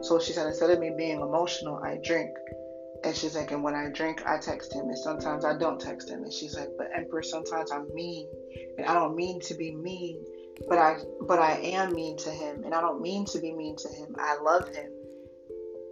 So 0.02 0.18
she 0.18 0.32
said, 0.32 0.46
instead 0.46 0.70
of 0.70 0.80
me 0.80 0.92
being 0.96 1.20
emotional, 1.20 1.76
I 1.76 1.98
drink. 2.02 2.30
And 3.04 3.14
she's 3.14 3.36
like, 3.36 3.50
and 3.50 3.62
when 3.62 3.74
I 3.74 3.90
drink, 3.90 4.22
I 4.26 4.38
text 4.38 4.72
him, 4.72 4.86
and 4.86 4.98
sometimes 4.98 5.44
I 5.44 5.58
don't 5.58 5.80
text 5.80 6.08
him. 6.08 6.22
And 6.22 6.32
she's 6.32 6.56
like, 6.56 6.70
but 6.78 6.88
Empress, 6.94 7.30
sometimes 7.30 7.70
I'm 7.70 7.86
mean, 7.94 8.26
and 8.78 8.86
I 8.86 8.94
don't 8.94 9.14
mean 9.14 9.40
to 9.42 9.54
be 9.54 9.74
mean, 9.74 10.24
but 10.68 10.78
I, 10.78 10.96
but 11.26 11.38
I 11.38 11.56
am 11.56 11.92
mean 11.92 12.16
to 12.18 12.30
him, 12.30 12.64
and 12.64 12.74
I 12.74 12.80
don't 12.80 13.02
mean 13.02 13.26
to 13.26 13.38
be 13.40 13.52
mean 13.52 13.76
to 13.76 13.88
him. 13.88 14.16
I 14.18 14.36
love 14.40 14.68
him, 14.68 14.90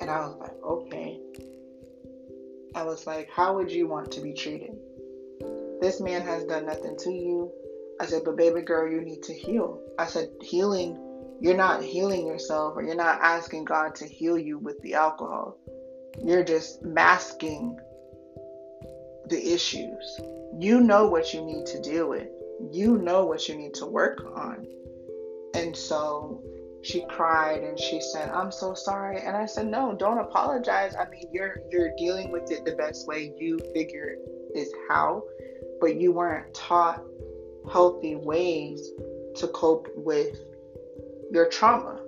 and 0.01 0.09
I 0.09 0.21
was 0.21 0.39
like, 0.39 0.63
okay. 0.65 1.21
I 2.75 2.85
was 2.85 3.07
like, 3.07 3.29
how 3.31 3.57
would 3.57 3.71
you 3.71 3.87
want 3.87 4.11
to 4.13 4.23
be 4.23 4.33
treated? 4.33 4.75
This 5.83 6.01
man 6.01 6.23
has 6.23 6.45
done 6.45 6.65
nothing 6.65 6.97
to 7.01 7.11
you. 7.11 7.53
I 8.01 8.07
said, 8.07 8.23
but 8.25 8.37
baby 8.37 8.63
girl, 8.63 8.91
you 8.91 9.03
need 9.03 9.23
to 9.25 9.35
heal. 9.35 9.83
I 9.99 10.07
said, 10.07 10.29
healing, 10.41 10.97
you're 11.41 11.57
not 11.57 11.83
healing 11.83 12.27
yourself 12.27 12.75
or 12.77 12.83
you're 12.83 12.95
not 12.95 13.21
asking 13.21 13.65
God 13.65 13.95
to 13.97 14.07
heal 14.07 14.39
you 14.39 14.59
with 14.59 14.81
the 14.81 14.95
alcohol. 14.95 15.59
You're 16.21 16.45
just 16.45 16.83
masking 16.83 17.79
the 19.27 19.53
issues. 19.53 20.21
You 20.59 20.81
know 20.81 21.09
what 21.09 21.33
you 21.33 21.43
need 21.43 21.67
to 21.67 21.81
deal 21.81 22.09
with. 22.09 22.29
You 22.71 22.99
know 22.99 23.25
what 23.25 23.49
you 23.49 23.57
need 23.57 23.75
to 23.75 23.87
work 23.87 24.23
on. 24.35 24.67
And 25.55 25.77
so 25.77 26.43
she 26.83 27.05
cried 27.09 27.63
and 27.63 27.79
she 27.79 28.01
said, 28.01 28.29
"I'm 28.31 28.51
so 28.51 28.75
sorry." 28.75 29.21
And 29.21 29.37
I 29.37 29.47
said, 29.47 29.69
"No, 29.69 29.95
don't 29.95 30.19
apologize. 30.19 30.95
I 30.95 31.09
mean, 31.09 31.29
you're 31.33 31.61
you're 31.71 31.95
dealing 31.97 32.31
with 32.33 32.51
it 32.51 32.65
the 32.65 32.73
best 32.73 33.07
way 33.07 33.33
you 33.39 33.59
figure 33.73 34.17
is 34.55 34.73
how, 34.89 35.23
but 35.81 35.97
you 35.97 36.13
weren't 36.13 36.53
taught 36.55 37.03
healthy 37.71 38.17
ways 38.17 38.91
to 39.37 39.47
cope 39.49 39.89
with 39.97 40.39
your 41.31 41.49
trauma." 41.49 42.01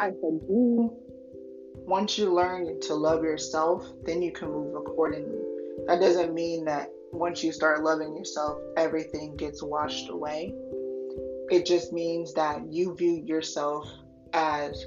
I 0.00 0.10
said, 0.10 0.40
"You 0.48 0.96
once 1.88 2.18
you 2.18 2.32
learn 2.32 2.78
to 2.80 2.94
love 2.94 3.24
yourself, 3.24 3.82
then 4.04 4.20
you 4.20 4.30
can 4.30 4.52
move 4.52 4.76
accordingly. 4.76 5.40
That 5.86 6.00
doesn't 6.00 6.34
mean 6.34 6.66
that 6.66 6.92
once 7.12 7.42
you 7.42 7.50
start 7.50 7.82
loving 7.82 8.14
yourself, 8.14 8.58
everything 8.76 9.36
gets 9.36 9.62
washed 9.62 10.10
away." 10.10 10.54
It 11.50 11.64
just 11.64 11.94
means 11.94 12.34
that 12.34 12.70
you 12.70 12.94
view 12.94 13.22
yourself 13.24 13.88
as 14.34 14.86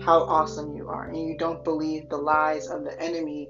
how 0.00 0.24
awesome 0.24 0.76
you 0.76 0.88
are 0.88 1.06
and 1.06 1.16
you 1.16 1.38
don't 1.38 1.64
believe 1.64 2.10
the 2.10 2.18
lies 2.18 2.68
of 2.68 2.84
the 2.84 3.00
enemy 3.00 3.48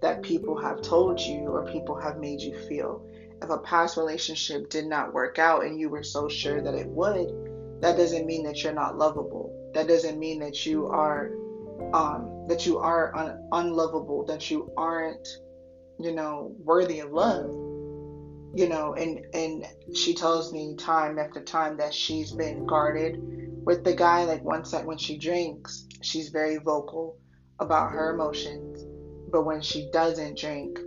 that 0.00 0.22
people 0.22 0.56
have 0.56 0.80
told 0.80 1.20
you 1.20 1.48
or 1.48 1.66
people 1.66 1.96
have 1.96 2.20
made 2.20 2.40
you 2.40 2.56
feel. 2.68 3.04
If 3.42 3.50
a 3.50 3.58
past 3.58 3.96
relationship 3.96 4.70
did 4.70 4.86
not 4.86 5.12
work 5.12 5.40
out 5.40 5.64
and 5.64 5.78
you 5.78 5.88
were 5.90 6.04
so 6.04 6.28
sure 6.28 6.62
that 6.62 6.74
it 6.74 6.86
would, 6.86 7.80
that 7.80 7.96
doesn't 7.96 8.26
mean 8.26 8.44
that 8.44 8.62
you're 8.62 8.72
not 8.72 8.96
lovable. 8.96 9.52
That 9.74 9.88
doesn't 9.88 10.20
mean 10.20 10.38
that 10.38 10.64
you 10.64 10.86
are 10.86 11.32
um, 11.92 12.46
that 12.48 12.66
you 12.66 12.78
are 12.78 13.16
un- 13.16 13.48
unlovable, 13.52 14.24
that 14.26 14.50
you 14.50 14.70
aren't, 14.76 15.26
you 15.98 16.12
know, 16.12 16.54
worthy 16.58 17.00
of 17.00 17.12
love 17.12 17.50
you 18.54 18.68
know, 18.68 18.94
and 18.94 19.24
and 19.34 19.66
she 19.94 20.14
tells 20.14 20.52
me 20.52 20.74
time 20.76 21.18
after 21.18 21.42
time 21.42 21.76
that 21.76 21.94
she's 21.94 22.32
been 22.32 22.66
guarded 22.66 23.18
with 23.64 23.84
the 23.84 23.94
guy. 23.94 24.24
Like 24.24 24.42
once 24.42 24.70
that 24.70 24.86
when 24.86 24.98
she 24.98 25.18
drinks, 25.18 25.86
she's 26.02 26.30
very 26.30 26.56
vocal 26.56 27.16
about 27.60 27.92
her 27.92 28.14
emotions, 28.14 28.84
but 29.30 29.44
when 29.44 29.60
she 29.60 29.90
doesn't 29.92 30.38
drink, 30.38 30.78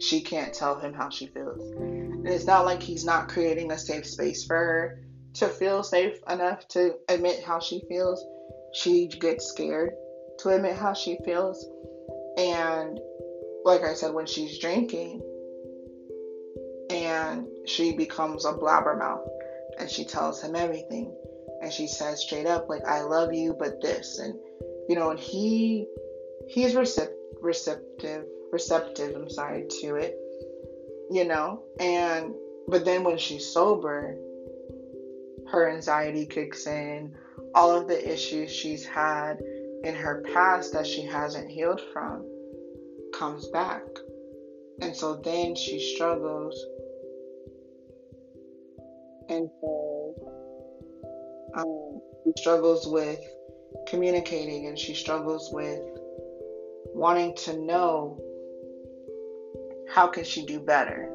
she 0.00 0.20
can't 0.20 0.54
tell 0.54 0.78
him 0.78 0.94
how 0.94 1.10
she 1.10 1.26
feels. 1.26 1.60
And 1.76 2.26
it's 2.26 2.46
not 2.46 2.64
like 2.64 2.82
he's 2.82 3.04
not 3.04 3.28
creating 3.28 3.70
a 3.70 3.78
safe 3.78 4.06
space 4.06 4.44
for 4.44 4.56
her 4.56 5.00
to 5.34 5.48
feel 5.48 5.82
safe 5.82 6.18
enough 6.28 6.66
to 6.68 6.94
admit 7.08 7.44
how 7.44 7.60
she 7.60 7.82
feels. 7.88 8.24
She 8.72 9.08
gets 9.08 9.46
scared 9.46 9.92
to 10.40 10.50
admit 10.50 10.76
how 10.76 10.92
she 10.92 11.18
feels. 11.24 11.64
And 12.38 12.98
like 13.64 13.82
I 13.82 13.94
said, 13.94 14.14
when 14.14 14.26
she's 14.26 14.58
drinking, 14.58 15.22
and 16.90 17.46
she 17.66 17.96
becomes 17.96 18.44
a 18.44 18.52
blabbermouth 18.52 19.26
and 19.78 19.90
she 19.90 20.04
tells 20.04 20.42
him 20.42 20.54
everything 20.54 21.14
and 21.60 21.72
she 21.72 21.86
says 21.86 22.22
straight 22.22 22.46
up 22.46 22.68
like 22.68 22.84
i 22.86 23.00
love 23.00 23.32
you 23.32 23.54
but 23.58 23.80
this 23.82 24.18
and 24.18 24.34
you 24.88 24.94
know 24.94 25.10
and 25.10 25.18
he 25.18 25.86
he's 26.48 26.74
recep- 26.74 27.12
receptive 27.42 28.24
receptive 28.52 29.14
i'm 29.16 29.28
sorry 29.28 29.66
to 29.68 29.96
it 29.96 30.14
you 31.10 31.24
know 31.24 31.62
and 31.80 32.32
but 32.68 32.84
then 32.84 33.02
when 33.02 33.18
she's 33.18 33.52
sober 33.52 34.16
her 35.50 35.70
anxiety 35.70 36.26
kicks 36.26 36.66
in 36.66 37.12
all 37.54 37.70
of 37.70 37.88
the 37.88 38.12
issues 38.12 38.50
she's 38.50 38.84
had 38.84 39.38
in 39.86 39.94
her 39.94 40.22
past 40.34 40.72
that 40.72 40.86
she 40.86 41.02
hasn't 41.02 41.48
healed 41.48 41.80
from 41.92 42.26
comes 43.14 43.46
back. 43.48 43.82
And 44.80 44.94
so 44.94 45.14
then 45.16 45.54
she 45.54 45.94
struggles. 45.94 46.60
And 49.28 49.48
so 49.60 50.14
um, 51.54 52.00
she 52.24 52.32
struggles 52.40 52.86
with 52.86 53.20
communicating 53.86 54.66
and 54.66 54.78
she 54.78 54.94
struggles 54.94 55.50
with 55.52 55.80
wanting 56.92 57.34
to 57.36 57.56
know 57.56 58.20
how 59.88 60.08
can 60.08 60.24
she 60.24 60.44
do 60.44 60.58
better. 60.58 61.12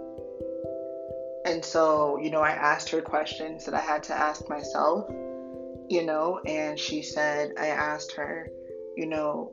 And 1.45 1.63
so, 1.63 2.19
you 2.19 2.29
know, 2.29 2.41
I 2.41 2.51
asked 2.51 2.89
her 2.89 3.01
questions 3.01 3.65
that 3.65 3.73
I 3.73 3.79
had 3.79 4.03
to 4.03 4.13
ask 4.13 4.47
myself, 4.47 5.09
you 5.89 6.05
know, 6.05 6.39
and 6.45 6.79
she 6.79 7.01
said, 7.01 7.53
I 7.59 7.67
asked 7.67 8.13
her, 8.13 8.47
you 8.95 9.05
know, 9.05 9.51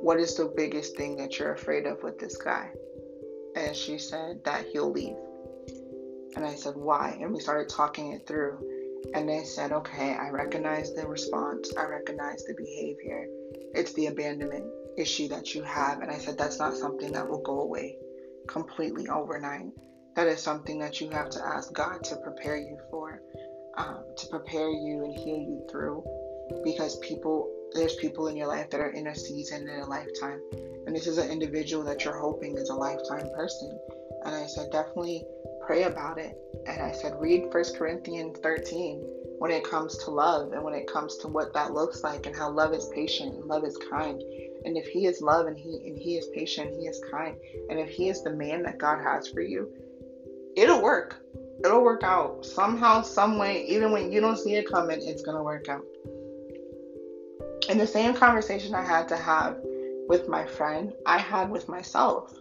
what 0.00 0.20
is 0.20 0.36
the 0.36 0.52
biggest 0.56 0.96
thing 0.96 1.16
that 1.16 1.38
you're 1.38 1.54
afraid 1.54 1.86
of 1.86 2.02
with 2.02 2.18
this 2.18 2.36
guy? 2.36 2.70
And 3.56 3.74
she 3.74 3.98
said 3.98 4.44
that 4.44 4.66
he'll 4.72 4.92
leave. 4.92 5.16
And 6.36 6.44
I 6.44 6.54
said, 6.54 6.74
why? 6.76 7.18
And 7.20 7.32
we 7.32 7.40
started 7.40 7.68
talking 7.68 8.12
it 8.12 8.26
through. 8.26 8.58
And 9.14 9.28
they 9.28 9.44
said, 9.44 9.72
okay, 9.72 10.14
I 10.14 10.30
recognize 10.30 10.94
the 10.94 11.06
response, 11.06 11.72
I 11.78 11.84
recognize 11.84 12.44
the 12.44 12.54
behavior. 12.54 13.26
It's 13.74 13.92
the 13.94 14.06
abandonment 14.06 14.66
issue 14.98 15.28
that 15.28 15.54
you 15.54 15.62
have. 15.62 16.00
And 16.00 16.10
I 16.10 16.18
said, 16.18 16.36
that's 16.36 16.58
not 16.58 16.76
something 16.76 17.12
that 17.12 17.28
will 17.28 17.42
go 17.42 17.60
away 17.60 17.96
completely 18.46 19.08
overnight. 19.08 19.70
That 20.14 20.26
is 20.26 20.40
something 20.40 20.78
that 20.78 21.00
you 21.00 21.10
have 21.10 21.30
to 21.30 21.44
ask 21.44 21.72
God 21.72 22.02
to 22.04 22.16
prepare 22.16 22.56
you 22.56 22.78
for, 22.90 23.20
um, 23.76 24.04
to 24.16 24.26
prepare 24.28 24.70
you 24.70 25.04
and 25.04 25.14
heal 25.14 25.38
you 25.38 25.66
through. 25.70 26.04
Because 26.64 26.98
people, 26.98 27.50
there's 27.76 27.96
people 27.96 28.28
in 28.28 28.36
your 28.36 28.48
life 28.48 28.70
that 28.70 28.80
are 28.80 28.90
in 28.90 29.08
a 29.08 29.14
season 29.14 29.68
in 29.68 29.80
a 29.80 29.86
lifetime. 29.86 30.40
And 30.86 30.94
this 30.94 31.06
is 31.06 31.18
an 31.18 31.30
individual 31.30 31.84
that 31.84 32.04
you're 32.04 32.18
hoping 32.18 32.56
is 32.56 32.70
a 32.70 32.74
lifetime 32.74 33.28
person. 33.34 33.78
And 34.24 34.34
I 34.34 34.46
said, 34.46 34.70
definitely 34.72 35.24
pray 35.66 35.84
about 35.84 36.18
it. 36.18 36.36
And 36.66 36.82
I 36.82 36.92
said, 36.92 37.20
read 37.20 37.52
1 37.52 37.64
Corinthians 37.76 38.38
13 38.42 39.04
when 39.38 39.50
it 39.50 39.68
comes 39.68 39.96
to 39.98 40.10
love 40.10 40.52
and 40.52 40.64
when 40.64 40.74
it 40.74 40.90
comes 40.90 41.16
to 41.18 41.28
what 41.28 41.52
that 41.54 41.72
looks 41.72 42.02
like 42.02 42.26
and 42.26 42.34
how 42.34 42.50
love 42.50 42.72
is 42.72 42.88
patient 42.94 43.34
and 43.34 43.44
love 43.44 43.64
is 43.64 43.78
kind. 43.90 44.20
And 44.64 44.76
if 44.76 44.86
he 44.86 45.06
is 45.06 45.20
love 45.20 45.46
and 45.46 45.56
he 45.56 45.82
and 45.86 45.98
he 45.98 46.16
is 46.16 46.26
patient, 46.34 46.74
he 46.74 46.86
is 46.86 47.00
kind, 47.10 47.36
and 47.68 47.78
if 47.78 47.88
he 47.88 48.08
is 48.08 48.22
the 48.22 48.30
man 48.30 48.62
that 48.64 48.78
God 48.78 48.98
has 49.02 49.28
for 49.28 49.40
you, 49.40 49.68
it'll 50.56 50.82
work. 50.82 51.22
It'll 51.64 51.84
work 51.84 52.02
out 52.02 52.44
somehow, 52.44 53.02
some 53.02 53.38
way. 53.38 53.64
Even 53.68 53.92
when 53.92 54.10
you 54.10 54.20
don't 54.20 54.38
see 54.38 54.56
it 54.56 54.68
coming, 54.68 55.00
it's 55.00 55.22
gonna 55.22 55.42
work 55.42 55.68
out. 55.68 55.84
And 57.68 57.80
the 57.80 57.86
same 57.86 58.14
conversation 58.14 58.74
I 58.74 58.84
had 58.84 59.08
to 59.08 59.16
have 59.16 59.56
with 60.08 60.28
my 60.28 60.46
friend, 60.46 60.92
I 61.04 61.18
had 61.18 61.50
with 61.50 61.68
myself. 61.68 62.32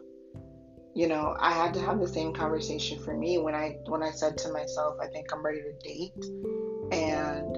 You 0.93 1.09
know 1.09 1.35
i 1.41 1.51
had 1.51 1.73
to 1.73 1.81
have 1.81 1.99
the 1.99 2.07
same 2.07 2.31
conversation 2.33 2.97
for 3.03 3.13
me 3.17 3.37
when 3.37 3.53
i 3.53 3.77
when 3.87 4.01
i 4.01 4.11
said 4.11 4.37
to 4.37 4.53
myself 4.53 4.95
i 5.01 5.07
think 5.07 5.27
i'm 5.33 5.43
ready 5.43 5.61
to 5.61 5.73
date. 5.83 6.25
And 6.93 7.53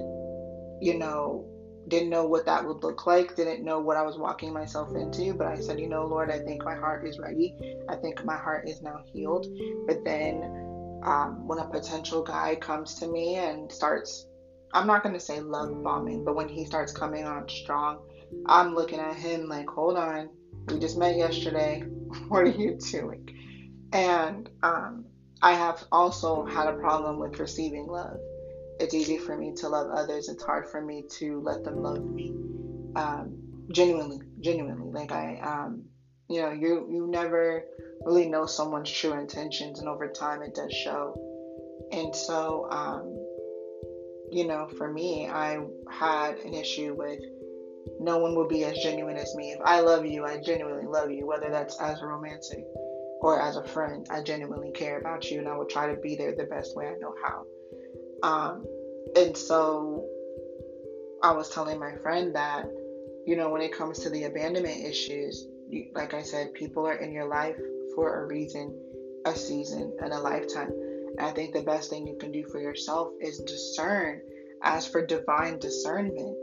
you 0.82 0.98
know 0.98 1.46
didn't 1.86 2.10
know 2.10 2.26
what 2.26 2.46
that 2.46 2.66
would 2.66 2.82
look 2.82 3.06
like 3.06 3.36
didn't 3.36 3.64
know 3.64 3.78
what 3.78 3.96
i 3.96 4.02
was 4.02 4.18
walking 4.18 4.52
myself 4.52 4.94
into 4.96 5.32
but 5.34 5.46
i 5.46 5.58
said 5.58 5.78
you 5.78 5.88
know 5.88 6.04
lord 6.04 6.30
i 6.32 6.38
think 6.40 6.64
my 6.64 6.74
heart 6.74 7.06
is 7.06 7.18
ready. 7.20 7.54
I 7.88 7.94
think 7.94 8.24
my 8.24 8.36
heart 8.36 8.68
is 8.68 8.82
now 8.82 9.00
healed. 9.12 9.46
But 9.86 10.04
then 10.04 10.42
um, 11.04 11.46
when 11.46 11.58
a 11.58 11.68
potential 11.68 12.22
guy 12.22 12.56
comes 12.56 12.94
to 12.96 13.06
me 13.06 13.36
and 13.36 13.70
starts 13.70 14.26
i'm 14.72 14.86
not 14.86 15.02
to 15.04 15.20
say 15.20 15.40
love 15.40 15.82
bombing 15.82 16.24
but 16.24 16.36
when 16.36 16.48
he 16.48 16.64
starts 16.64 16.92
coming 16.92 17.24
on 17.24 17.48
strong 17.48 17.98
i'm 18.46 18.74
looking 18.74 18.98
at 18.98 19.16
him 19.16 19.48
like 19.48 19.68
hold 19.68 19.96
on 19.96 20.28
we 20.68 20.78
just 20.78 20.98
met 20.98 21.16
yesterday 21.16 21.82
what 22.28 22.42
are 22.42 22.48
you 22.48 22.78
doing? 22.90 23.28
And 23.92 24.48
um, 24.62 25.06
I 25.42 25.52
have 25.52 25.84
also 25.92 26.44
had 26.44 26.68
a 26.68 26.74
problem 26.74 27.18
with 27.18 27.38
receiving 27.38 27.86
love. 27.86 28.18
It's 28.80 28.94
easy 28.94 29.18
for 29.18 29.36
me 29.36 29.54
to 29.56 29.68
love 29.68 29.90
others. 29.90 30.28
It's 30.28 30.42
hard 30.42 30.68
for 30.68 30.80
me 30.80 31.04
to 31.18 31.40
let 31.40 31.64
them 31.64 31.82
love 31.82 32.04
me. 32.04 32.32
Um, 32.94 33.36
genuinely, 33.70 34.20
genuinely. 34.40 34.92
Like 34.92 35.12
I, 35.12 35.38
um, 35.40 35.84
you 36.28 36.42
know, 36.42 36.52
you 36.52 36.86
you 36.90 37.06
never 37.08 37.64
really 38.04 38.28
know 38.28 38.46
someone's 38.46 38.90
true 38.90 39.18
intentions, 39.18 39.80
and 39.80 39.88
over 39.88 40.08
time 40.08 40.42
it 40.42 40.54
does 40.54 40.72
show. 40.72 41.16
And 41.90 42.14
so, 42.14 42.68
um, 42.70 43.16
you 44.30 44.46
know, 44.46 44.68
for 44.76 44.92
me, 44.92 45.26
I 45.28 45.60
had 45.90 46.38
an 46.38 46.54
issue 46.54 46.94
with 46.96 47.20
no 48.00 48.18
one 48.18 48.34
will 48.34 48.48
be 48.48 48.64
as 48.64 48.78
genuine 48.78 49.16
as 49.16 49.34
me. 49.34 49.52
If 49.52 49.60
I 49.64 49.80
love 49.80 50.06
you, 50.06 50.24
I 50.24 50.38
genuinely 50.40 50.86
love 50.86 51.10
you, 51.10 51.26
whether 51.26 51.50
that's 51.50 51.80
as 51.80 52.00
a 52.00 52.06
romantic 52.06 52.64
or 53.20 53.40
as 53.40 53.56
a 53.56 53.64
friend. 53.64 54.06
I 54.10 54.22
genuinely 54.22 54.70
care 54.72 54.98
about 54.98 55.30
you 55.30 55.38
and 55.38 55.48
I 55.48 55.56
will 55.56 55.66
try 55.66 55.92
to 55.92 56.00
be 56.00 56.16
there 56.16 56.34
the 56.34 56.44
best 56.44 56.76
way 56.76 56.88
I 56.88 56.94
know 56.98 57.14
how. 57.22 57.44
Um, 58.22 58.66
and 59.16 59.36
so 59.36 60.06
I 61.22 61.32
was 61.32 61.48
telling 61.50 61.78
my 61.78 61.94
friend 61.96 62.34
that, 62.34 62.66
you 63.26 63.36
know, 63.36 63.50
when 63.50 63.62
it 63.62 63.76
comes 63.76 64.00
to 64.00 64.10
the 64.10 64.24
abandonment 64.24 64.84
issues, 64.84 65.46
you, 65.68 65.90
like 65.94 66.14
I 66.14 66.22
said, 66.22 66.54
people 66.54 66.86
are 66.86 66.96
in 66.96 67.12
your 67.12 67.28
life 67.28 67.56
for 67.94 68.22
a 68.22 68.26
reason, 68.26 68.78
a 69.24 69.34
season, 69.34 69.96
and 70.02 70.12
a 70.12 70.20
lifetime. 70.20 70.70
I 71.20 71.30
think 71.30 71.54
the 71.54 71.62
best 71.62 71.90
thing 71.90 72.06
you 72.06 72.16
can 72.18 72.32
do 72.32 72.44
for 72.44 72.60
yourself 72.60 73.12
is 73.20 73.38
discern. 73.38 74.20
As 74.62 74.86
for 74.86 75.06
divine 75.06 75.58
discernment, 75.58 76.36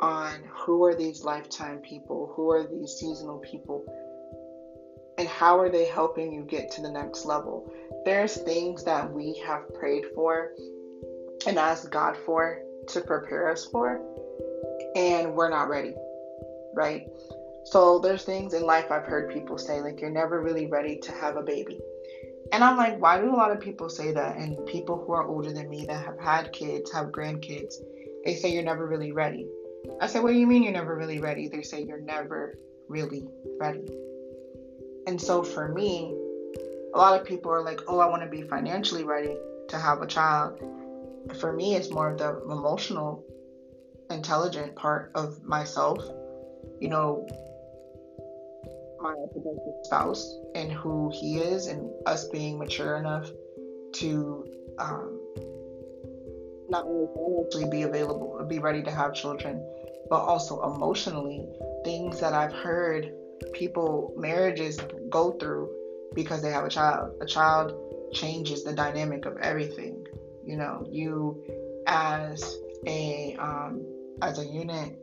on 0.00 0.32
who 0.52 0.84
are 0.84 0.94
these 0.94 1.24
lifetime 1.24 1.78
people, 1.78 2.32
who 2.34 2.50
are 2.50 2.66
these 2.66 2.92
seasonal 2.92 3.38
people, 3.38 3.84
and 5.18 5.26
how 5.28 5.58
are 5.58 5.70
they 5.70 5.86
helping 5.86 6.32
you 6.32 6.42
get 6.42 6.70
to 6.72 6.82
the 6.82 6.90
next 6.90 7.24
level. 7.24 7.72
There's 8.04 8.36
things 8.36 8.84
that 8.84 9.10
we 9.10 9.42
have 9.46 9.72
prayed 9.74 10.04
for 10.14 10.50
and 11.46 11.58
asked 11.58 11.90
God 11.90 12.16
for 12.26 12.60
to 12.88 13.00
prepare 13.00 13.50
us 13.50 13.64
for, 13.66 14.00
and 14.94 15.34
we're 15.34 15.48
not 15.48 15.68
ready, 15.68 15.94
right? 16.74 17.06
So 17.64 17.98
there's 17.98 18.24
things 18.24 18.54
in 18.54 18.62
life 18.62 18.90
I've 18.90 19.04
heard 19.04 19.32
people 19.32 19.58
say, 19.58 19.80
like, 19.80 20.00
you're 20.00 20.10
never 20.10 20.42
really 20.42 20.66
ready 20.66 20.98
to 20.98 21.12
have 21.12 21.36
a 21.36 21.42
baby. 21.42 21.80
And 22.52 22.62
I'm 22.62 22.76
like, 22.76 23.00
why 23.00 23.20
do 23.20 23.34
a 23.34 23.36
lot 23.36 23.50
of 23.50 23.60
people 23.60 23.88
say 23.88 24.12
that? 24.12 24.36
And 24.36 24.64
people 24.66 25.02
who 25.04 25.12
are 25.12 25.26
older 25.26 25.52
than 25.52 25.68
me 25.68 25.84
that 25.86 26.04
have 26.04 26.18
had 26.18 26.52
kids, 26.52 26.92
have 26.92 27.06
grandkids, 27.06 27.74
they 28.24 28.34
say 28.34 28.52
you're 28.52 28.62
never 28.62 28.86
really 28.86 29.12
ready. 29.12 29.46
I 30.00 30.06
said, 30.06 30.22
What 30.22 30.32
do 30.32 30.38
you 30.38 30.46
mean 30.46 30.62
you're 30.62 30.72
never 30.72 30.96
really 30.96 31.20
ready? 31.20 31.48
They 31.48 31.62
say 31.62 31.82
you're 31.82 32.00
never 32.00 32.54
really 32.88 33.28
ready. 33.58 33.86
And 35.06 35.20
so 35.20 35.42
for 35.42 35.68
me, 35.68 36.14
a 36.94 36.98
lot 36.98 37.18
of 37.18 37.26
people 37.26 37.52
are 37.52 37.62
like, 37.62 37.80
Oh, 37.88 38.00
I 38.00 38.08
want 38.08 38.22
to 38.22 38.28
be 38.28 38.42
financially 38.42 39.04
ready 39.04 39.36
to 39.68 39.78
have 39.78 40.02
a 40.02 40.06
child. 40.06 40.58
For 41.40 41.52
me, 41.52 41.74
it's 41.74 41.90
more 41.90 42.10
of 42.10 42.18
the 42.18 42.42
emotional, 42.50 43.24
intelligent 44.10 44.76
part 44.76 45.12
of 45.14 45.42
myself. 45.44 45.98
You 46.80 46.88
know, 46.88 47.28
my 49.00 49.14
spouse 49.84 50.34
and 50.54 50.72
who 50.72 51.10
he 51.14 51.38
is, 51.38 51.66
and 51.66 51.90
us 52.06 52.28
being 52.28 52.58
mature 52.58 52.96
enough 52.96 53.30
to 53.94 54.46
um, 54.78 55.20
not 56.68 56.84
only 56.86 57.70
be 57.70 57.82
available, 57.82 58.44
be 58.48 58.58
ready 58.58 58.82
to 58.82 58.90
have 58.90 59.14
children, 59.14 59.64
but 60.10 60.20
also 60.20 60.74
emotionally, 60.74 61.46
things 61.84 62.20
that 62.20 62.34
I've 62.34 62.52
heard 62.52 63.12
people, 63.52 64.14
marriages 64.16 64.78
go 65.10 65.32
through 65.32 65.70
because 66.14 66.42
they 66.42 66.50
have 66.50 66.64
a 66.64 66.70
child. 66.70 67.12
A 67.20 67.26
child 67.26 67.74
changes 68.12 68.64
the 68.64 68.72
dynamic 68.72 69.26
of 69.26 69.36
everything. 69.38 70.04
You 70.44 70.56
know, 70.56 70.86
you 70.90 71.42
as 71.86 72.56
a 72.86 73.36
um, 73.38 73.84
as 74.22 74.38
a 74.38 74.46
unit, 74.46 74.98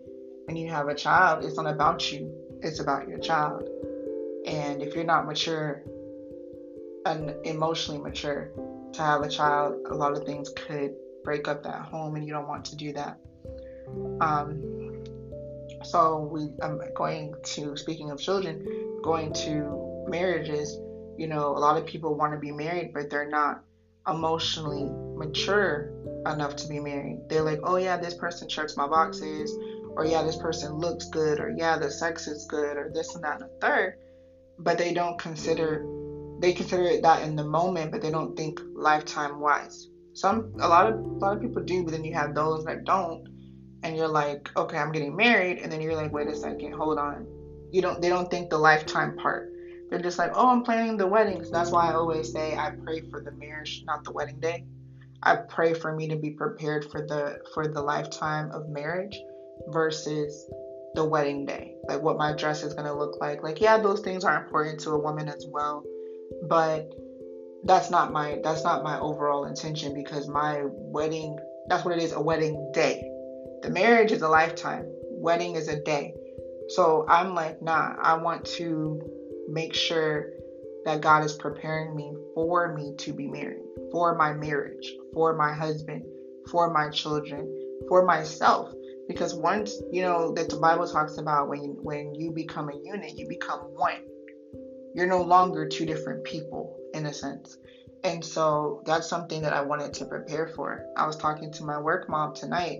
when 0.46 0.56
you 0.56 0.70
have 0.70 0.88
a 0.88 0.96
child, 0.96 1.44
it's 1.44 1.58
not 1.58 1.68
about 1.68 2.12
you. 2.12 2.43
It's 2.64 2.80
about 2.80 3.08
your 3.08 3.20
child. 3.20 3.68
And 4.46 4.82
if 4.82 4.96
you're 4.96 5.04
not 5.04 5.26
mature 5.26 5.84
and 7.06 7.36
emotionally 7.46 8.02
mature 8.02 8.52
to 8.94 9.02
have 9.02 9.22
a 9.22 9.30
child, 9.30 9.76
a 9.90 9.96
lot 9.96 10.14
of 10.14 10.24
things 10.26 10.50
could 10.56 10.96
break 11.24 11.48
up 11.48 11.64
that 11.64 11.82
home, 11.82 12.16
and 12.16 12.26
you 12.26 12.34
don't 12.34 12.48
want 12.48 12.66
to 12.66 12.76
do 12.76 12.94
that. 12.94 13.20
Um, 14.22 15.04
so 15.84 16.30
we 16.32 16.50
I'm 16.64 16.80
going 16.96 17.36
to 17.44 17.76
speaking 17.76 18.12
of 18.12 18.20
children, 18.20 18.66
going 19.04 19.34
to 19.34 20.06
marriages, 20.08 20.78
you 21.18 21.28
know, 21.28 21.50
a 21.58 21.60
lot 21.60 21.78
of 21.78 21.86
people 21.86 22.16
want 22.16 22.34
to 22.34 22.40
be 22.40 22.52
married, 22.52 22.94
but 22.94 23.10
they're 23.10 23.30
not 23.30 23.64
emotionally 24.08 24.90
mature 25.16 25.92
enough 26.26 26.56
to 26.58 26.68
be 26.68 26.80
married. 26.80 27.20
They're 27.30 27.44
like, 27.44 27.60
oh 27.64 27.78
yeah, 27.78 27.98
this 27.98 28.14
person 28.14 28.48
checks 28.48 28.78
my 28.78 28.88
boxes, 28.88 29.52
or 29.96 30.06
yeah, 30.06 30.24
this 30.24 30.36
person 30.36 30.74
looks 30.74 31.06
good, 31.10 31.40
or 31.40 31.50
yeah, 31.50 31.78
the 31.78 31.92
sex 31.92 32.28
is 32.28 32.46
good, 32.50 32.78
or 32.78 32.92
this 32.94 33.16
and 33.16 33.24
that 33.24 33.42
and 33.42 33.50
the 33.50 33.60
third. 33.62 33.96
But 34.60 34.78
they 34.78 34.94
don't 34.94 35.20
consider 35.20 35.86
they 36.40 36.54
consider 36.54 36.84
it 36.84 37.04
that 37.04 37.24
in 37.24 37.36
the 37.36 37.44
moment, 37.44 37.92
but 37.92 38.02
they 38.02 38.12
don't 38.12 38.36
think 38.36 38.60
lifetime 38.76 39.40
wise. 39.40 39.88
Some 40.14 40.54
a 40.60 40.68
lot 40.68 40.88
of 40.88 40.96
a 40.96 40.98
lot 40.98 41.36
of 41.38 41.42
people 41.42 41.64
do, 41.64 41.84
but 41.84 41.92
then 41.92 42.04
you 42.04 42.14
have 42.14 42.36
those 42.36 42.66
that 42.66 42.84
don't 42.84 43.28
and 43.84 43.98
you're 43.98 44.08
like, 44.08 44.50
okay, 44.56 44.78
I'm 44.78 44.92
getting 44.92 45.16
married, 45.16 45.58
and 45.58 45.72
then 45.72 45.82
you're 45.82 45.96
like, 45.96 46.14
wait 46.14 46.28
a 46.28 46.36
second, 46.36 46.74
hold 46.74 46.98
on, 46.98 47.28
you 47.72 47.82
don't 47.82 48.02
they 48.02 48.10
don't 48.10 48.30
think 48.30 48.50
the 48.50 48.58
lifetime 48.58 49.18
part. 49.18 49.50
They're 49.90 50.02
just 50.02 50.18
like, 50.18 50.32
oh, 50.34 50.50
I'm 50.50 50.64
planning 50.64 50.98
the 50.98 51.06
weddings. 51.06 51.52
That's 51.52 51.70
why 51.70 51.92
I 51.92 51.94
always 51.94 52.32
say 52.32 52.56
I 52.56 52.72
pray 52.84 53.02
for 53.12 53.22
the 53.22 53.32
marriage, 53.32 53.84
not 53.86 54.04
the 54.04 54.12
wedding 54.12 54.40
day. 54.40 54.64
I 55.22 55.36
pray 55.36 55.74
for 55.74 55.96
me 55.96 56.08
to 56.10 56.16
be 56.16 56.32
prepared 56.32 56.90
for 56.92 57.02
the 57.02 57.40
for 57.54 57.68
the 57.68 57.82
lifetime 57.82 58.52
of 58.52 58.70
marriage 58.70 59.18
versus 59.70 60.50
the 60.96 61.04
wedding 61.04 61.46
day. 61.46 61.76
Like 61.88 62.02
what 62.02 62.18
my 62.18 62.34
dress 62.34 62.64
is 62.64 62.74
gonna 62.74 62.98
look 62.98 63.20
like. 63.20 63.44
Like 63.44 63.62
yeah, 63.62 63.78
those 63.78 64.02
things 64.02 64.24
are 64.24 64.44
important 64.44 64.80
to 64.82 64.92
a 64.92 65.00
woman 65.00 65.28
as 65.28 65.46
well, 65.50 65.84
but 66.48 66.92
that's 67.66 67.90
not 67.90 68.12
my 68.12 68.40
that's 68.44 68.64
not 68.64 68.84
my 68.84 69.00
overall 69.00 69.46
intention 69.46 69.94
because 69.94 70.28
my 70.28 70.64
wedding 70.66 71.38
that's 71.68 71.86
what 71.86 71.98
it 71.98 72.04
is 72.04 72.14
a 72.14 72.22
wedding 72.22 72.72
day. 72.74 73.02
The 73.62 73.70
marriage 73.70 74.12
is 74.12 74.22
a 74.22 74.28
lifetime. 74.28 74.86
Wedding 75.12 75.56
is 75.56 75.70
a 75.70 75.82
day. 75.82 76.14
So 76.70 77.06
I'm 77.08 77.34
like, 77.34 77.62
nah, 77.62 77.96
I 78.02 78.16
want 78.16 78.46
to 78.58 79.02
make 79.48 79.74
sure 79.74 80.32
that 80.86 81.02
God 81.02 81.24
is 81.24 81.34
preparing 81.34 81.96
me 81.96 82.14
for 82.36 82.74
me 82.74 82.94
to 82.98 83.14
be 83.14 83.28
married, 83.28 83.64
for 83.92 84.16
my 84.18 84.34
marriage, 84.34 84.94
for 85.14 85.36
my 85.36 85.54
husband, 85.54 86.04
for 86.52 86.74
my 86.74 86.90
children, 86.90 87.48
for 87.88 88.06
myself. 88.06 88.74
Because 89.08 89.36
once 89.36 89.82
you 89.92 90.02
know 90.02 90.34
that 90.34 90.50
the 90.50 90.58
Bible 90.58 90.88
talks 90.88 91.18
about 91.18 91.50
when 91.50 91.64
you, 91.64 91.80
when 91.82 92.16
you 92.16 92.32
become 92.32 92.70
a 92.70 92.76
unit, 92.76 93.18
you 93.18 93.28
become 93.28 93.60
one. 93.76 94.02
You're 94.96 95.08
no 95.08 95.22
longer 95.22 95.68
two 95.68 95.86
different 95.86 96.24
people 96.24 96.78
in 96.94 97.06
a 97.06 97.14
sense. 97.14 97.58
And 98.04 98.24
so 98.24 98.84
that's 98.86 99.08
something 99.08 99.42
that 99.42 99.54
I 99.54 99.62
wanted 99.62 99.94
to 99.96 100.06
prepare 100.06 100.48
for. 100.48 100.86
I 100.98 101.06
was 101.08 101.16
talking 101.16 101.52
to 101.54 101.64
my 101.64 101.80
work 101.80 102.10
mom 102.10 102.36
tonight. 102.36 102.80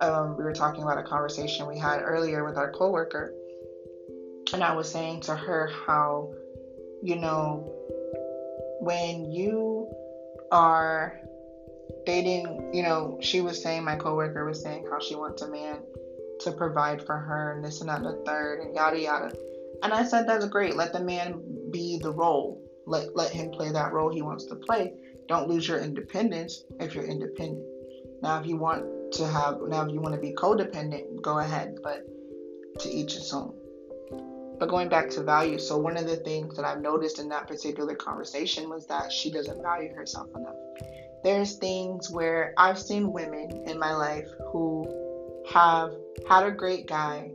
Um, 0.00 0.36
we 0.36 0.44
were 0.44 0.52
talking 0.52 0.82
about 0.82 0.98
a 0.98 1.02
conversation 1.02 1.66
we 1.66 1.78
had 1.78 2.00
earlier 2.00 2.44
with 2.44 2.56
our 2.56 2.72
coworker, 2.72 3.32
and 4.52 4.62
I 4.62 4.74
was 4.74 4.90
saying 4.90 5.20
to 5.22 5.34
her 5.34 5.70
how, 5.86 6.32
you 7.02 7.16
know, 7.16 7.72
when 8.80 9.30
you 9.30 9.88
are 10.50 11.20
dating, 12.04 12.70
you 12.72 12.82
know, 12.82 13.18
she 13.20 13.40
was 13.40 13.62
saying, 13.62 13.84
my 13.84 13.96
coworker 13.96 14.44
was 14.44 14.62
saying 14.62 14.86
how 14.90 14.98
she 14.98 15.14
wants 15.14 15.42
a 15.42 15.50
man 15.50 15.78
to 16.40 16.52
provide 16.52 17.04
for 17.04 17.16
her 17.16 17.52
and 17.52 17.64
this 17.64 17.80
and 17.80 17.88
that 17.88 18.02
and 18.02 18.06
the 18.06 18.22
third 18.26 18.60
and 18.60 18.74
yada 18.74 19.00
yada. 19.00 19.32
And 19.82 19.92
I 19.92 20.04
said, 20.04 20.26
that's 20.26 20.46
great. 20.46 20.76
Let 20.76 20.92
the 20.92 21.02
man 21.02 21.40
be 21.70 21.98
the 22.02 22.12
role. 22.12 22.62
Let 22.86 23.14
let 23.16 23.30
him 23.30 23.50
play 23.50 23.70
that 23.70 23.92
role 23.92 24.12
he 24.12 24.22
wants 24.22 24.46
to 24.46 24.56
play. 24.56 24.94
Don't 25.28 25.48
lose 25.48 25.68
your 25.68 25.78
independence 25.78 26.64
if 26.80 26.94
you're 26.94 27.04
independent. 27.04 27.64
Now, 28.22 28.40
if 28.40 28.46
you 28.46 28.56
want 28.56 29.12
to 29.14 29.26
have, 29.26 29.58
now 29.68 29.84
if 29.86 29.92
you 29.92 30.00
want 30.00 30.14
to 30.14 30.20
be 30.20 30.32
codependent, 30.32 31.22
go 31.22 31.38
ahead. 31.38 31.78
But 31.82 32.06
to 32.80 32.88
each 32.88 33.14
his 33.14 33.32
own. 33.32 33.54
But 34.58 34.68
going 34.68 34.88
back 34.88 35.10
to 35.10 35.22
value, 35.22 35.58
so 35.58 35.76
one 35.76 35.96
of 35.96 36.06
the 36.06 36.16
things 36.16 36.56
that 36.56 36.64
I've 36.64 36.80
noticed 36.80 37.18
in 37.18 37.28
that 37.30 37.48
particular 37.48 37.94
conversation 37.94 38.68
was 38.68 38.86
that 38.86 39.10
she 39.10 39.30
doesn't 39.30 39.60
value 39.60 39.92
herself 39.94 40.28
enough. 40.36 40.54
There's 41.24 41.54
things 41.54 42.10
where 42.10 42.52
I've 42.56 42.78
seen 42.78 43.12
women 43.12 43.64
in 43.66 43.78
my 43.78 43.94
life 43.94 44.28
who 44.50 44.88
have 45.52 45.92
had 46.28 46.44
a 46.44 46.50
great 46.50 46.86
guy 46.86 47.30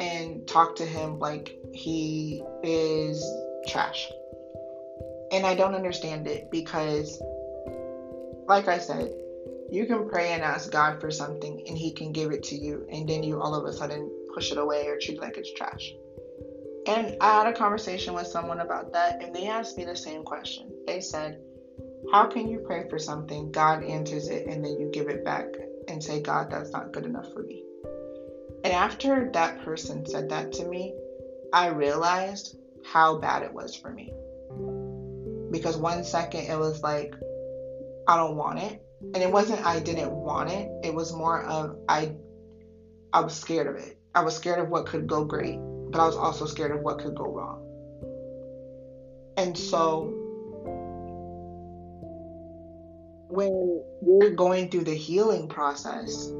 and 0.00 0.46
talk 0.46 0.76
to 0.76 0.86
him 0.86 1.18
like 1.18 1.56
he 1.72 2.42
is 2.62 3.24
trash. 3.68 4.10
And 5.32 5.46
I 5.46 5.54
don't 5.54 5.74
understand 5.74 6.26
it 6.26 6.50
because, 6.50 7.20
like 8.46 8.68
I 8.68 8.78
said, 8.78 9.10
you 9.70 9.86
can 9.86 10.06
pray 10.06 10.32
and 10.32 10.42
ask 10.42 10.70
God 10.70 11.00
for 11.00 11.10
something 11.10 11.64
and 11.66 11.78
He 11.78 11.92
can 11.92 12.12
give 12.12 12.30
it 12.30 12.42
to 12.44 12.54
you, 12.54 12.86
and 12.92 13.08
then 13.08 13.22
you 13.22 13.40
all 13.40 13.54
of 13.54 13.64
a 13.64 13.72
sudden 13.72 14.10
push 14.34 14.52
it 14.52 14.58
away 14.58 14.86
or 14.86 14.98
treat 14.98 15.16
it 15.16 15.22
like 15.22 15.38
it's 15.38 15.52
trash. 15.54 15.90
And 16.86 17.16
I 17.22 17.38
had 17.38 17.46
a 17.46 17.56
conversation 17.56 18.12
with 18.12 18.26
someone 18.26 18.60
about 18.60 18.92
that, 18.92 19.22
and 19.22 19.34
they 19.34 19.46
asked 19.46 19.78
me 19.78 19.84
the 19.84 19.96
same 19.96 20.24
question. 20.24 20.70
They 20.86 21.00
said, 21.00 21.40
How 22.12 22.26
can 22.26 22.48
you 22.48 22.58
pray 22.58 22.88
for 22.88 22.98
something, 22.98 23.50
God 23.50 23.82
answers 23.82 24.28
it, 24.28 24.46
and 24.46 24.64
then 24.64 24.78
you 24.78 24.90
give 24.92 25.08
it 25.08 25.24
back 25.24 25.46
and 25.88 26.02
say, 26.02 26.20
God, 26.20 26.50
that's 26.50 26.70
not 26.70 26.92
good 26.92 27.06
enough 27.06 27.32
for 27.32 27.42
me? 27.42 27.64
And 28.64 28.72
after 28.72 29.30
that 29.32 29.64
person 29.64 30.06
said 30.06 30.28
that 30.28 30.52
to 30.52 30.64
me, 30.64 30.94
I 31.52 31.68
realized 31.68 32.56
how 32.84 33.18
bad 33.18 33.42
it 33.42 33.52
was 33.52 33.74
for 33.74 33.90
me. 33.90 34.12
Because 35.50 35.76
one 35.76 36.04
second 36.04 36.50
it 36.50 36.58
was 36.58 36.82
like, 36.82 37.14
I 38.06 38.16
don't 38.16 38.36
want 38.36 38.58
it. 38.60 38.80
And 39.02 39.16
it 39.16 39.32
wasn't 39.32 39.66
I 39.66 39.80
didn't 39.80 40.12
want 40.12 40.50
it. 40.50 40.68
It 40.84 40.94
was 40.94 41.12
more 41.12 41.42
of 41.42 41.76
I 41.88 42.14
I 43.12 43.20
was 43.20 43.34
scared 43.34 43.66
of 43.66 43.76
it. 43.76 43.98
I 44.14 44.22
was 44.22 44.36
scared 44.36 44.60
of 44.60 44.68
what 44.68 44.86
could 44.86 45.06
go 45.06 45.24
great 45.24 45.58
but 45.92 46.00
I 46.00 46.06
was 46.06 46.16
also 46.16 46.46
scared 46.46 46.72
of 46.72 46.80
what 46.80 46.98
could 46.98 47.14
go 47.14 47.26
wrong. 47.26 47.60
And 49.36 49.56
so 49.56 50.21
when 53.32 53.82
you're 54.02 54.34
going 54.34 54.68
through 54.68 54.84
the 54.84 54.94
healing 54.94 55.48
process, 55.48 56.30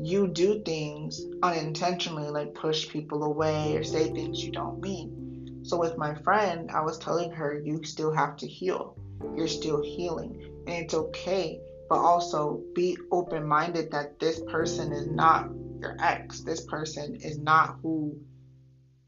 you 0.00 0.26
do 0.26 0.62
things 0.62 1.20
unintentionally, 1.42 2.30
like 2.30 2.54
push 2.54 2.88
people 2.88 3.24
away 3.24 3.76
or 3.76 3.84
say 3.84 4.04
things 4.04 4.42
you 4.42 4.52
don't 4.52 4.80
mean. 4.80 5.60
So, 5.64 5.78
with 5.78 5.98
my 5.98 6.14
friend, 6.14 6.70
I 6.70 6.80
was 6.80 6.98
telling 6.98 7.30
her, 7.32 7.60
you 7.62 7.84
still 7.84 8.12
have 8.12 8.36
to 8.38 8.46
heal. 8.46 8.96
You're 9.36 9.48
still 9.48 9.82
healing. 9.82 10.40
And 10.66 10.76
it's 10.76 10.94
okay, 10.94 11.60
but 11.90 11.98
also 11.98 12.62
be 12.74 12.96
open 13.12 13.46
minded 13.46 13.90
that 13.90 14.18
this 14.18 14.40
person 14.50 14.92
is 14.92 15.06
not 15.06 15.50
your 15.80 15.96
ex. 16.00 16.40
This 16.40 16.64
person 16.64 17.16
is 17.16 17.38
not 17.38 17.76
who, 17.82 18.16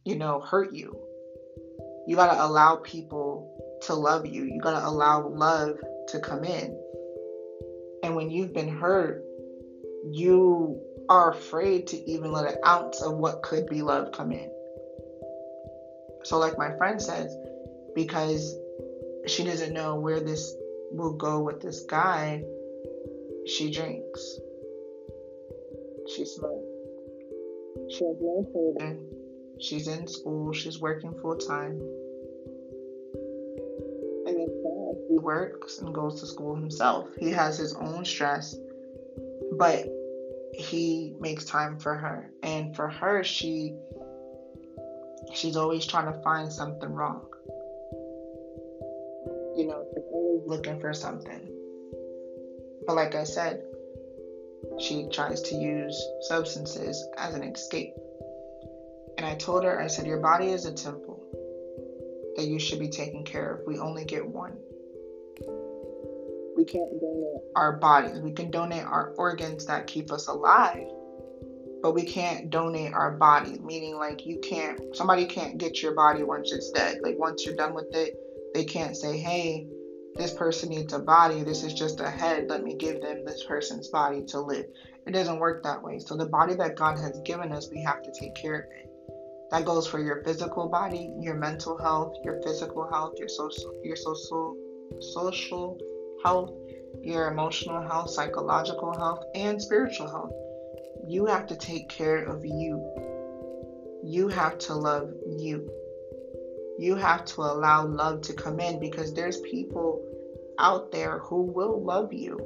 you 0.04 0.16
know, 0.16 0.40
hurt 0.40 0.74
you. 0.74 0.94
You 2.06 2.16
got 2.16 2.34
to 2.34 2.44
allow 2.44 2.76
people 2.76 3.80
to 3.86 3.94
love 3.94 4.26
you. 4.26 4.44
You 4.44 4.60
got 4.60 4.80
to 4.80 4.86
allow 4.86 5.28
love 5.28 5.78
to 6.08 6.20
come 6.20 6.44
in. 6.44 6.78
And 8.02 8.14
when 8.14 8.30
you've 8.30 8.52
been 8.52 8.68
hurt, 8.68 9.24
you 10.10 10.80
are 11.08 11.30
afraid 11.30 11.86
to 11.88 12.10
even 12.10 12.32
let 12.32 12.52
an 12.52 12.58
ounce 12.66 13.00
of 13.02 13.16
what 13.16 13.42
could 13.42 13.66
be 13.66 13.82
love 13.82 14.12
come 14.12 14.32
in. 14.32 14.50
So, 16.24 16.38
like 16.38 16.58
my 16.58 16.76
friend 16.76 17.00
says, 17.00 17.34
because 17.94 18.56
she 19.26 19.44
doesn't 19.44 19.72
know 19.72 19.96
where 19.96 20.20
this 20.20 20.54
will 20.90 21.14
go 21.14 21.40
with 21.40 21.60
this 21.60 21.84
guy, 21.84 22.42
she 23.46 23.70
drinks. 23.70 24.38
She 26.14 26.24
smokes. 26.24 26.66
She 27.90 28.04
has 28.04 28.16
no 28.20 28.46
freedom. 28.52 29.06
She's 29.60 29.88
in 29.88 30.06
school. 30.06 30.52
She's 30.52 30.80
working 30.80 31.14
full 31.20 31.36
time. 31.36 31.80
He 35.08 35.18
works 35.18 35.78
and 35.78 35.94
goes 35.94 36.20
to 36.20 36.26
school 36.26 36.54
himself. 36.54 37.08
He 37.18 37.30
has 37.30 37.56
his 37.56 37.74
own 37.74 38.04
stress, 38.04 38.54
but 39.52 39.86
he 40.52 41.16
makes 41.18 41.44
time 41.44 41.78
for 41.78 41.94
her. 41.94 42.30
And 42.42 42.76
for 42.76 42.88
her, 42.88 43.24
she 43.24 43.74
she's 45.32 45.56
always 45.56 45.86
trying 45.86 46.12
to 46.12 46.22
find 46.22 46.52
something 46.52 46.92
wrong. 46.92 47.26
You 49.56 49.66
know, 49.68 49.84
she's 49.94 50.04
always 50.12 50.46
looking 50.46 50.80
for 50.80 50.92
something. 50.92 51.48
But 52.86 52.96
like 52.96 53.14
I 53.14 53.24
said, 53.24 53.62
she 54.78 55.08
tries 55.10 55.42
to 55.42 55.54
use 55.54 56.00
substances 56.22 57.06
as 57.16 57.34
an 57.34 57.42
escape. 57.42 57.94
And 59.16 59.26
I 59.26 59.34
told 59.34 59.64
her, 59.64 59.80
I 59.80 59.88
said, 59.88 60.06
Your 60.06 60.20
body 60.20 60.50
is 60.50 60.66
a 60.66 60.72
temple 60.72 61.24
that 62.36 62.46
you 62.46 62.58
should 62.58 62.78
be 62.78 62.88
taking 62.88 63.24
care 63.24 63.54
of. 63.54 63.66
We 63.66 63.78
only 63.78 64.04
get 64.04 64.26
one. 64.26 64.56
We 66.58 66.64
can't 66.64 67.00
donate 67.00 67.42
our 67.54 67.76
bodies. 67.76 68.18
We 68.18 68.32
can 68.32 68.50
donate 68.50 68.82
our 68.82 69.14
organs 69.16 69.64
that 69.66 69.86
keep 69.86 70.10
us 70.10 70.26
alive, 70.26 70.88
but 71.82 71.94
we 71.94 72.02
can't 72.02 72.50
donate 72.50 72.92
our 72.94 73.12
body. 73.12 73.60
Meaning, 73.60 73.94
like, 73.94 74.26
you 74.26 74.40
can't, 74.40 74.76
somebody 74.92 75.24
can't 75.24 75.58
get 75.58 75.80
your 75.80 75.94
body 75.94 76.24
once 76.24 76.50
it's 76.50 76.72
dead. 76.72 76.98
Like, 77.00 77.16
once 77.16 77.46
you're 77.46 77.54
done 77.54 77.74
with 77.74 77.94
it, 77.94 78.12
they 78.54 78.64
can't 78.64 78.96
say, 78.96 79.18
Hey, 79.18 79.68
this 80.16 80.32
person 80.32 80.70
needs 80.70 80.92
a 80.92 80.98
body. 80.98 81.44
This 81.44 81.62
is 81.62 81.74
just 81.74 82.00
a 82.00 82.10
head. 82.10 82.46
Let 82.48 82.64
me 82.64 82.74
give 82.74 83.00
them 83.02 83.24
this 83.24 83.44
person's 83.44 83.86
body 83.86 84.24
to 84.30 84.40
live. 84.40 84.66
It 85.06 85.12
doesn't 85.12 85.38
work 85.38 85.62
that 85.62 85.80
way. 85.80 86.00
So, 86.00 86.16
the 86.16 86.26
body 86.26 86.56
that 86.56 86.74
God 86.74 86.98
has 86.98 87.20
given 87.24 87.52
us, 87.52 87.68
we 87.70 87.84
have 87.84 88.02
to 88.02 88.10
take 88.18 88.34
care 88.34 88.62
of 88.62 88.64
it. 88.64 88.90
That 89.52 89.64
goes 89.64 89.86
for 89.86 90.00
your 90.00 90.24
physical 90.24 90.68
body, 90.68 91.14
your 91.20 91.36
mental 91.36 91.78
health, 91.78 92.16
your 92.24 92.42
physical 92.42 92.90
health, 92.90 93.14
your 93.16 93.28
social, 93.28 93.80
your 93.84 93.96
social, 93.96 94.56
social 95.14 95.78
health, 96.24 96.52
your 97.02 97.30
emotional 97.30 97.82
health, 97.82 98.10
psychological 98.10 98.96
health, 98.96 99.24
and 99.34 99.60
spiritual 99.60 100.08
health. 100.08 100.32
You 101.06 101.26
have 101.26 101.46
to 101.48 101.56
take 101.56 101.88
care 101.88 102.24
of 102.24 102.44
you. 102.44 102.84
You 104.04 104.28
have 104.28 104.58
to 104.58 104.74
love 104.74 105.12
you 105.26 105.70
you 106.78 106.94
have 106.94 107.24
to 107.24 107.42
allow 107.42 107.84
love 107.84 108.22
to 108.22 108.32
come 108.32 108.60
in 108.60 108.78
because 108.78 109.12
there's 109.12 109.40
people 109.40 110.00
out 110.60 110.92
there 110.92 111.18
who 111.18 111.42
will 111.42 111.82
love 111.82 112.12
you, 112.12 112.38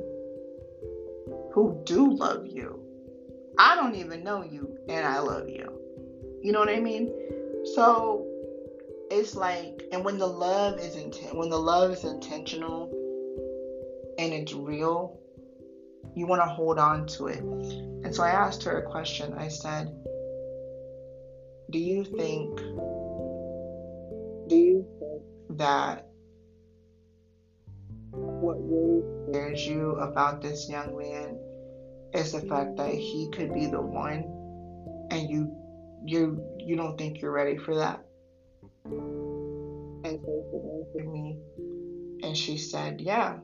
who 1.52 1.80
do 1.84 2.10
love 2.10 2.46
you. 2.46 2.80
I 3.58 3.76
don't 3.76 3.94
even 3.94 4.24
know 4.24 4.42
you, 4.42 4.74
and 4.88 5.06
I 5.06 5.18
love 5.18 5.48
you. 5.48 5.70
You 6.42 6.50
know 6.50 6.60
what 6.60 6.70
I 6.70 6.80
mean? 6.80 7.12
So 7.74 8.26
it's 9.10 9.36
like, 9.36 9.82
and 9.92 10.02
when 10.02 10.16
the 10.16 10.26
love 10.26 10.78
is 10.78 10.96
intent, 10.96 11.36
when 11.36 11.50
the 11.50 11.60
love 11.60 11.92
is 11.92 12.04
intentional 12.04 12.90
and 14.18 14.32
it's 14.32 14.52
real, 14.52 15.18
you 16.14 16.26
want 16.26 16.42
to 16.42 16.48
hold 16.48 16.78
on 16.78 17.06
to 17.06 17.26
it. 17.26 17.40
And 17.40 18.14
so 18.14 18.22
I 18.22 18.30
asked 18.30 18.64
her 18.64 18.78
a 18.78 18.82
question. 18.82 19.32
I 19.34 19.48
said, 19.48 19.94
"Do 21.70 21.78
you 21.78 22.04
think? 22.04 22.56
Do 24.48 24.56
you 24.56 24.84
think 24.98 25.58
that 25.58 26.08
what 28.12 28.56
really 28.60 29.02
scares 29.28 29.66
you 29.66 29.92
about 29.92 30.42
this 30.42 30.68
young 30.68 30.98
man 30.98 31.38
is 32.12 32.32
the 32.32 32.40
fact 32.40 32.76
that 32.76 32.94
he 32.94 33.30
could 33.30 33.54
be 33.54 33.66
the 33.66 33.80
one, 33.80 34.24
and 35.10 35.30
you, 35.30 35.56
you, 36.04 36.44
you 36.58 36.76
don't 36.76 36.98
think 36.98 37.20
you're 37.20 37.32
ready 37.32 37.56
for 37.56 37.76
that?" 37.76 38.04
And 38.84 40.20
so 40.20 40.44
she 40.50 40.58
answered 40.58 41.12
me, 41.12 41.38
and 42.22 42.36
she 42.36 42.58
said, 42.58 43.00
"Yeah." 43.00 43.38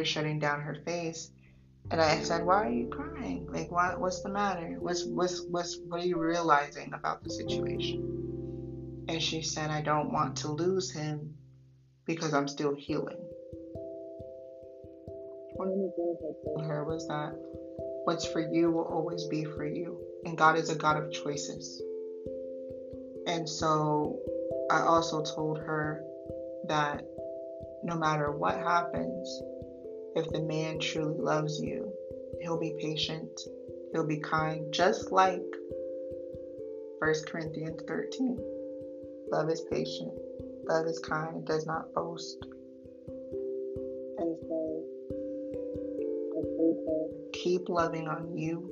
Tears 0.00 0.08
shutting 0.08 0.38
down 0.38 0.60
her 0.60 0.76
face. 0.86 1.30
And 1.90 2.00
I 2.00 2.22
said, 2.22 2.46
"Why 2.46 2.66
are 2.66 2.70
you 2.70 2.88
crying? 2.88 3.48
Like, 3.50 3.70
what? 3.70 4.00
What's 4.00 4.22
the 4.22 4.28
matter? 4.28 4.76
What's 4.78 5.04
what's 5.04 5.42
what's 5.46 5.78
what 5.88 6.00
are 6.00 6.06
you 6.06 6.18
realizing 6.18 6.92
about 6.92 7.24
the 7.24 7.30
situation?" 7.30 9.06
And 9.08 9.20
she 9.20 9.42
said, 9.42 9.70
"I 9.70 9.82
don't 9.82 10.12
want 10.12 10.36
to 10.38 10.52
lose 10.52 10.90
him 10.90 11.36
because 12.06 12.32
I'm 12.32 12.48
still 12.48 12.74
healing." 12.74 13.18
One 15.54 15.68
of 15.68 15.74
the 15.74 15.92
things 15.96 16.18
I 16.22 16.32
told 16.46 16.64
her 16.66 16.84
was 16.84 17.06
that 17.08 17.34
what's 18.04 18.26
for 18.26 18.40
you 18.40 18.70
will 18.70 18.84
always 18.84 19.24
be 19.26 19.44
for 19.44 19.66
you, 19.66 19.98
and 20.24 20.38
God 20.38 20.56
is 20.56 20.70
a 20.70 20.76
God 20.76 20.96
of 20.96 21.10
choices. 21.10 21.82
And 23.26 23.48
so, 23.48 24.20
I 24.70 24.82
also 24.82 25.22
told 25.22 25.58
her 25.58 26.04
that 26.68 27.04
no 27.82 27.96
matter 27.96 28.32
what 28.32 28.56
happens, 28.56 29.42
if 30.16 30.28
the 30.30 30.42
man 30.42 30.78
truly 30.78 31.18
loves 31.18 31.60
you, 31.60 31.92
he'll 32.40 32.58
be 32.60 32.74
patient, 32.80 33.40
he'll 33.92 34.06
be 34.06 34.18
kind, 34.18 34.72
just 34.72 35.12
like 35.12 35.42
1 36.98 37.14
Corinthians 37.26 37.80
13. 37.86 38.38
Love 39.30 39.48
is 39.48 39.62
patient, 39.70 40.12
love 40.64 40.86
is 40.86 40.98
kind, 40.98 41.46
does 41.46 41.66
not 41.66 41.92
boast. 41.94 42.38
And 44.18 44.36
so, 44.48 44.84
keep 47.32 47.68
loving 47.68 48.08
on 48.08 48.36
you 48.36 48.70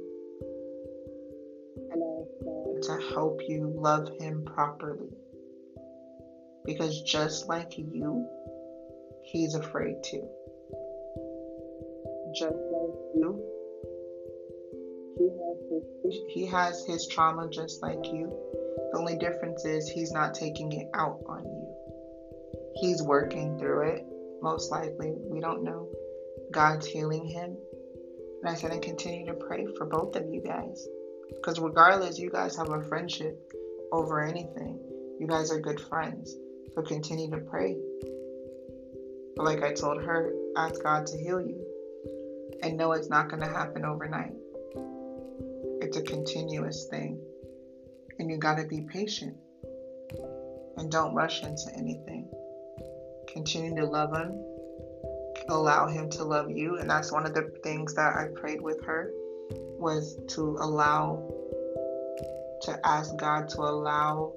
to 2.82 3.00
help 3.14 3.40
you 3.48 3.72
love 3.74 4.08
him 4.18 4.44
properly. 4.44 5.17
Because 6.68 7.00
just 7.00 7.48
like 7.48 7.78
you, 7.78 8.28
he's 9.22 9.54
afraid 9.54 9.96
too. 10.04 10.28
Just 12.34 12.52
like 12.52 12.98
you, 13.14 13.42
he 15.16 15.30
has 15.30 15.56
his, 15.72 16.20
he 16.28 16.46
has 16.46 16.84
his 16.86 17.06
trauma 17.06 17.48
just 17.48 17.80
like 17.82 18.04
you. 18.04 18.30
The 18.92 18.98
only 18.98 19.16
difference 19.16 19.64
is 19.64 19.88
he's 19.88 20.12
not 20.12 20.34
taking 20.34 20.70
it 20.72 20.88
out 20.94 21.20
on 21.26 21.42
you. 21.46 21.74
He's 22.74 23.02
working 23.02 23.58
through 23.58 23.88
it, 23.88 24.04
most 24.42 24.70
likely. 24.70 25.14
We 25.16 25.40
don't 25.40 25.64
know. 25.64 25.88
God's 26.52 26.86
healing 26.86 27.26
him. 27.26 27.56
And 28.42 28.50
I 28.50 28.54
said, 28.54 28.72
and 28.72 28.82
continue 28.82 29.24
to 29.24 29.46
pray 29.46 29.66
for 29.78 29.86
both 29.86 30.16
of 30.16 30.26
you 30.28 30.42
guys. 30.42 30.86
Because 31.34 31.60
regardless, 31.60 32.18
you 32.18 32.28
guys 32.28 32.56
have 32.56 32.68
a 32.68 32.86
friendship 32.88 33.54
over 33.90 34.22
anything. 34.22 34.78
You 35.18 35.26
guys 35.26 35.50
are 35.50 35.60
good 35.60 35.80
friends. 35.80 36.36
So 36.78 36.82
continue 36.84 37.28
to 37.30 37.38
pray. 37.38 37.76
But 39.34 39.44
like 39.44 39.64
I 39.64 39.72
told 39.72 40.00
her, 40.00 40.32
ask 40.56 40.80
God 40.80 41.08
to 41.08 41.18
heal 41.18 41.40
you. 41.40 41.66
And 42.62 42.76
know 42.76 42.92
it's 42.92 43.10
not 43.10 43.28
going 43.28 43.42
to 43.42 43.48
happen 43.48 43.84
overnight. 43.84 44.34
It's 45.80 45.96
a 45.96 46.02
continuous 46.02 46.86
thing. 46.86 47.18
And 48.20 48.30
you 48.30 48.36
got 48.36 48.58
to 48.58 48.64
be 48.64 48.82
patient. 48.82 49.36
And 50.76 50.88
don't 50.88 51.16
rush 51.16 51.42
into 51.42 51.68
anything. 51.76 52.30
Continue 53.26 53.74
to 53.74 53.84
love 53.84 54.16
Him. 54.16 54.40
Allow 55.48 55.88
Him 55.88 56.08
to 56.10 56.22
love 56.22 56.48
you. 56.48 56.78
And 56.78 56.88
that's 56.88 57.10
one 57.10 57.26
of 57.26 57.34
the 57.34 57.50
things 57.64 57.94
that 57.94 58.14
I 58.14 58.28
prayed 58.40 58.60
with 58.60 58.84
her 58.84 59.10
was 59.50 60.16
to 60.28 60.42
allow, 60.60 61.28
to 62.62 62.78
ask 62.86 63.16
God 63.16 63.48
to 63.48 63.62
allow 63.62 64.32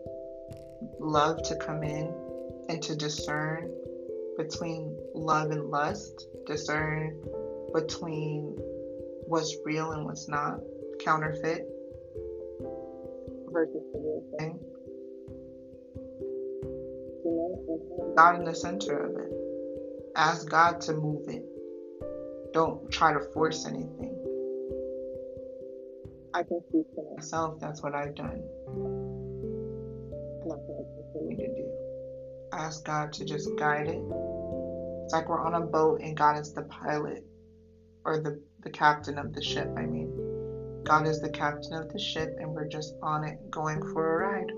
love 0.99 1.43
to 1.43 1.55
come 1.57 1.83
in 1.83 2.20
and 2.71 2.81
to 2.81 2.95
discern 2.95 3.69
between 4.37 4.97
love 5.13 5.51
and 5.51 5.69
lust, 5.69 6.27
discern 6.47 7.21
between 7.73 8.55
what's 9.27 9.57
real 9.65 9.91
and 9.91 10.05
what's 10.05 10.29
not, 10.29 10.57
counterfeit 11.03 11.67
versus 13.51 13.83
the 13.91 13.99
real 13.99 14.23
thing. 14.39 14.57
God 18.15 18.39
in 18.39 18.45
the 18.45 18.55
center 18.55 18.97
of 18.99 19.17
it. 19.17 19.31
Ask 20.15 20.49
God 20.49 20.79
to 20.81 20.93
move 20.93 21.27
it. 21.27 21.43
Don't 22.53 22.89
try 22.89 23.11
to 23.11 23.19
force 23.33 23.65
anything. 23.65 24.17
I 26.33 26.43
can 26.43 26.61
speak 26.69 26.85
for 26.95 27.15
myself. 27.17 27.59
That's 27.59 27.83
what 27.83 27.95
I've 27.95 28.15
done. 28.15 28.41
And 30.41 30.51
that's 30.51 30.61
what 30.67 31.37
to 31.37 31.47
do. 31.47 31.70
Ask 32.53 32.85
God 32.85 33.13
to 33.13 33.25
just 33.25 33.49
guide 33.57 33.87
it 33.87 34.01
it's 35.11 35.13
like 35.13 35.27
we're 35.27 35.45
on 35.45 35.61
a 35.61 35.65
boat 35.65 35.99
and 35.99 36.15
God 36.15 36.37
is 36.37 36.53
the 36.53 36.61
pilot 36.61 37.25
or 38.05 38.21
the, 38.21 38.41
the 38.61 38.69
captain 38.69 39.17
of 39.17 39.33
the 39.33 39.41
ship, 39.41 39.67
I 39.75 39.81
mean. 39.81 40.09
God 40.85 41.05
is 41.05 41.19
the 41.19 41.29
captain 41.29 41.73
of 41.73 41.91
the 41.91 41.99
ship 41.99 42.37
and 42.39 42.51
we're 42.51 42.69
just 42.69 42.93
on 43.03 43.25
it 43.25 43.51
going 43.51 43.81
for 43.81 44.23
a 44.23 44.25
ride. 44.25 44.51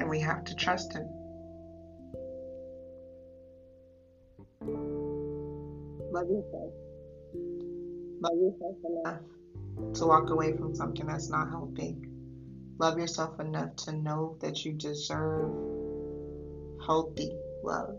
And 0.00 0.10
we 0.10 0.18
have 0.22 0.44
to 0.46 0.56
trust 0.56 0.92
Him. 0.92 1.06
Love 6.10 6.28
yourself. 6.28 6.72
Love 8.20 8.38
yourself 8.40 8.76
enough 8.84 9.94
to 9.94 10.06
walk 10.06 10.30
away 10.30 10.56
from 10.56 10.74
something 10.74 11.06
that's 11.06 11.30
not 11.30 11.48
healthy. 11.48 11.96
Love 12.78 12.98
yourself 12.98 13.38
enough 13.38 13.76
to 13.76 13.92
know 13.92 14.36
that 14.40 14.64
you 14.64 14.72
deserve 14.72 15.83
healthy 16.86 17.32
love 17.62 17.96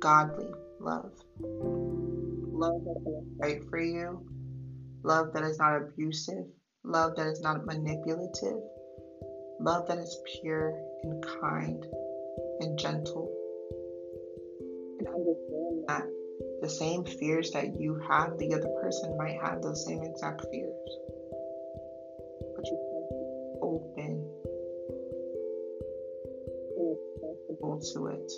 godly 0.00 0.48
love. 0.80 1.12
Love 1.40 2.84
that 2.84 3.02
is 3.06 3.28
right 3.38 3.62
for 3.68 3.80
you. 3.80 4.26
Love 5.02 5.32
that 5.34 5.44
is 5.44 5.58
not 5.58 5.76
abusive. 5.76 6.46
Love 6.84 7.16
that 7.16 7.26
is 7.26 7.40
not 7.40 7.66
manipulative. 7.66 8.60
Love 9.60 9.86
that 9.88 9.98
is 9.98 10.18
pure 10.40 10.74
and 11.02 11.24
kind 11.40 11.84
and 12.60 12.78
gentle. 12.78 13.30
And 14.98 15.08
understand 15.08 15.84
that 15.88 16.06
the 16.62 16.68
same 16.68 17.04
fears 17.04 17.50
that 17.52 17.78
you 17.78 18.00
have, 18.08 18.38
the 18.38 18.54
other 18.54 18.70
person 18.82 19.16
might 19.18 19.38
have 19.42 19.62
those 19.62 19.84
same 19.86 20.02
exact 20.02 20.46
fears. 20.50 20.90
To 27.80 28.06
it 28.06 28.32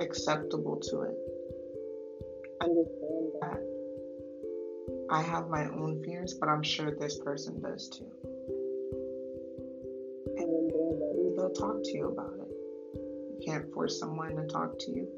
acceptable 0.00 0.76
to 0.76 1.02
it. 1.02 1.16
Understand 2.60 3.32
that 3.40 3.60
I 5.10 5.22
have 5.22 5.48
my 5.48 5.66
own 5.66 6.02
fears, 6.04 6.34
but 6.34 6.48
I'm 6.48 6.62
sure 6.62 6.94
this 6.94 7.18
person 7.18 7.60
does 7.60 7.88
too. 7.88 8.10
And 10.36 10.46
when 10.48 10.68
they're 10.68 10.98
ready, 10.98 11.36
they'll 11.36 11.52
talk 11.52 11.82
to 11.82 11.92
you 11.96 12.08
about 12.08 12.34
it. 12.34 12.48
You 12.94 13.40
can't 13.44 13.72
force 13.72 13.98
someone 13.98 14.36
to 14.36 14.46
talk 14.46 14.78
to 14.78 14.90
you. 14.90 15.08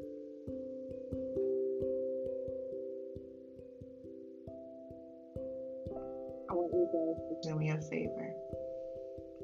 I 6.49 6.53
want 6.53 6.73
you 6.73 6.87
guys 6.91 7.41
to 7.43 7.49
do 7.49 7.55
me 7.57 7.69
a 7.69 7.81
favor. 7.81 8.33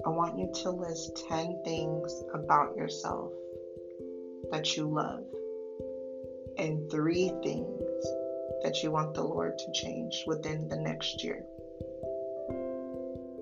I 0.05 0.09
want 0.09 0.37
you 0.37 0.51
to 0.63 0.71
list 0.71 1.23
10 1.29 1.61
things 1.63 2.23
about 2.33 2.75
yourself 2.75 3.31
that 4.51 4.75
you 4.75 4.87
love, 4.87 5.23
and 6.57 6.89
three 6.91 7.31
things 7.43 8.05
that 8.63 8.83
you 8.83 8.91
want 8.91 9.13
the 9.13 9.23
Lord 9.23 9.57
to 9.57 9.71
change 9.71 10.23
within 10.27 10.67
the 10.67 10.77
next 10.77 11.23
year. 11.23 11.43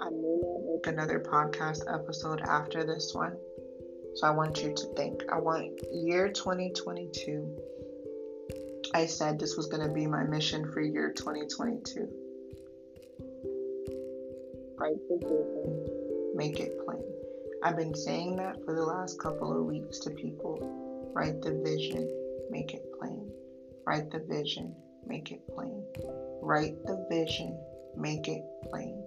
I 0.02 0.10
may 0.10 0.39
not 0.41 0.62
make 0.65 0.88
another 0.88 1.19
podcast 1.19 1.91
episode 1.93 2.41
after 2.41 2.86
this 2.86 3.13
one, 3.13 3.36
so 4.15 4.28
I 4.28 4.32
want 4.32 4.62
you 4.62 4.74
to 4.74 4.86
think. 4.95 5.24
I 5.32 5.39
want 5.39 5.80
year 5.91 6.30
2022. 6.30 7.58
I 8.93 9.06
said 9.06 9.39
this 9.39 9.58
was 9.58 9.67
going 9.67 9.88
to 9.88 9.93
be 9.93 10.08
my 10.08 10.24
mission 10.24 10.72
for 10.72 10.82
year 10.82 11.12
2022. 11.12 12.08
Write 14.78 14.95
the 15.10 15.17
vision, 15.17 16.36
make 16.36 16.60
it 16.60 16.80
plain. 16.86 17.04
I've 17.62 17.76
been 17.76 17.93
saying 17.93 18.38
that 18.38 18.63
for 18.63 18.74
the 18.74 18.86
last 18.86 19.19
couple 19.19 19.52
of 19.52 19.65
weeks 19.65 20.00
to 20.00 20.12
people. 20.12 20.88
Write 21.13 21.41
the 21.41 21.62
vision, 21.63 22.08
make 22.50 22.74
it 22.74 22.86
plain. 23.00 23.32
Write 23.86 24.12
the 24.12 24.19
vision, 24.19 24.76
make 25.06 25.32
it 25.32 25.41
plain. 25.54 25.84
Write 26.41 26.84
the 26.86 27.06
vision, 27.10 27.60
make 27.98 28.28
it 28.28 28.43
plain. 28.69 29.04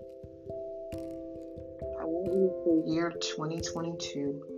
I 2.01 2.05
want 2.05 2.33
you 2.33 2.51
for 2.65 2.93
year 2.93 3.11
2022 3.11 4.53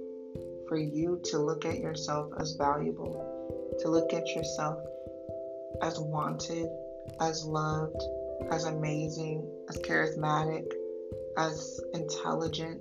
for 0.68 0.76
you 0.76 1.20
to 1.24 1.38
look 1.38 1.64
at 1.64 1.78
yourself 1.78 2.32
as 2.38 2.52
valuable, 2.52 3.76
to 3.80 3.88
look 3.88 4.12
at 4.12 4.26
yourself 4.28 4.78
as 5.82 5.98
wanted, 5.98 6.68
as 7.20 7.44
loved, 7.44 8.02
as 8.50 8.64
amazing, 8.64 9.46
as 9.68 9.76
charismatic, 9.78 10.72
as 11.36 11.80
intelligent, 11.92 12.80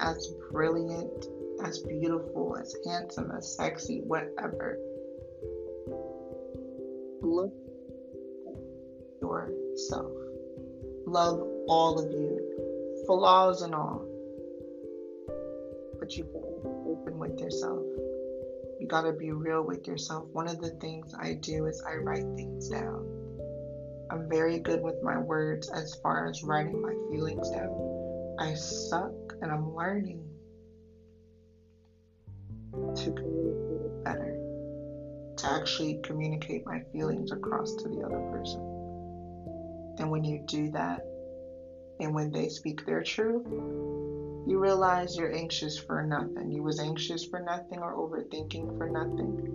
as 0.00 0.28
brilliant, 0.50 1.26
as 1.62 1.78
beautiful, 1.80 2.56
as 2.60 2.74
handsome, 2.86 3.30
as 3.36 3.56
sexy, 3.56 4.00
whatever. 4.00 4.78
Look 7.22 7.52
yourself. 9.74 10.12
Love 11.06 11.40
all 11.68 11.98
of 11.98 12.10
you, 12.10 13.04
flaws 13.06 13.62
and 13.62 13.74
all. 13.74 14.04
But 15.98 16.16
you 16.16 16.24
gotta 16.24 16.76
open 16.88 17.18
with 17.18 17.38
yourself. 17.38 17.82
You 18.80 18.86
gotta 18.88 19.12
be 19.12 19.32
real 19.32 19.62
with 19.62 19.86
yourself. 19.86 20.26
One 20.32 20.48
of 20.48 20.60
the 20.60 20.70
things 20.80 21.14
I 21.18 21.34
do 21.34 21.66
is 21.66 21.82
I 21.86 21.96
write 21.96 22.24
things 22.36 22.68
down. 22.68 23.06
I'm 24.10 24.28
very 24.28 24.58
good 24.58 24.82
with 24.82 25.02
my 25.02 25.18
words 25.18 25.70
as 25.70 25.94
far 25.96 26.28
as 26.28 26.42
writing 26.42 26.80
my 26.80 26.94
feelings 27.10 27.50
down. 27.50 28.36
I 28.38 28.54
suck 28.54 29.12
and 29.40 29.50
I'm 29.50 29.74
learning 29.74 30.23
to 32.96 33.12
communicate 33.12 34.04
better, 34.04 34.36
to 35.36 35.46
actually 35.52 36.00
communicate 36.02 36.66
my 36.66 36.80
feelings 36.92 37.32
across 37.32 37.74
to 37.76 37.88
the 37.88 38.02
other 38.02 38.20
person. 38.32 38.60
And 39.98 40.10
when 40.10 40.24
you 40.24 40.44
do 40.46 40.70
that, 40.72 41.00
and 42.00 42.14
when 42.14 42.32
they 42.32 42.48
speak 42.48 42.84
their 42.84 43.02
truth, 43.02 43.46
you 43.46 44.58
realize 44.58 45.16
you're 45.16 45.34
anxious 45.34 45.78
for 45.78 46.02
nothing. 46.02 46.50
You 46.50 46.62
was 46.62 46.80
anxious 46.80 47.24
for 47.24 47.40
nothing 47.40 47.78
or 47.78 47.94
overthinking 47.94 48.76
for 48.76 48.88
nothing 48.90 49.50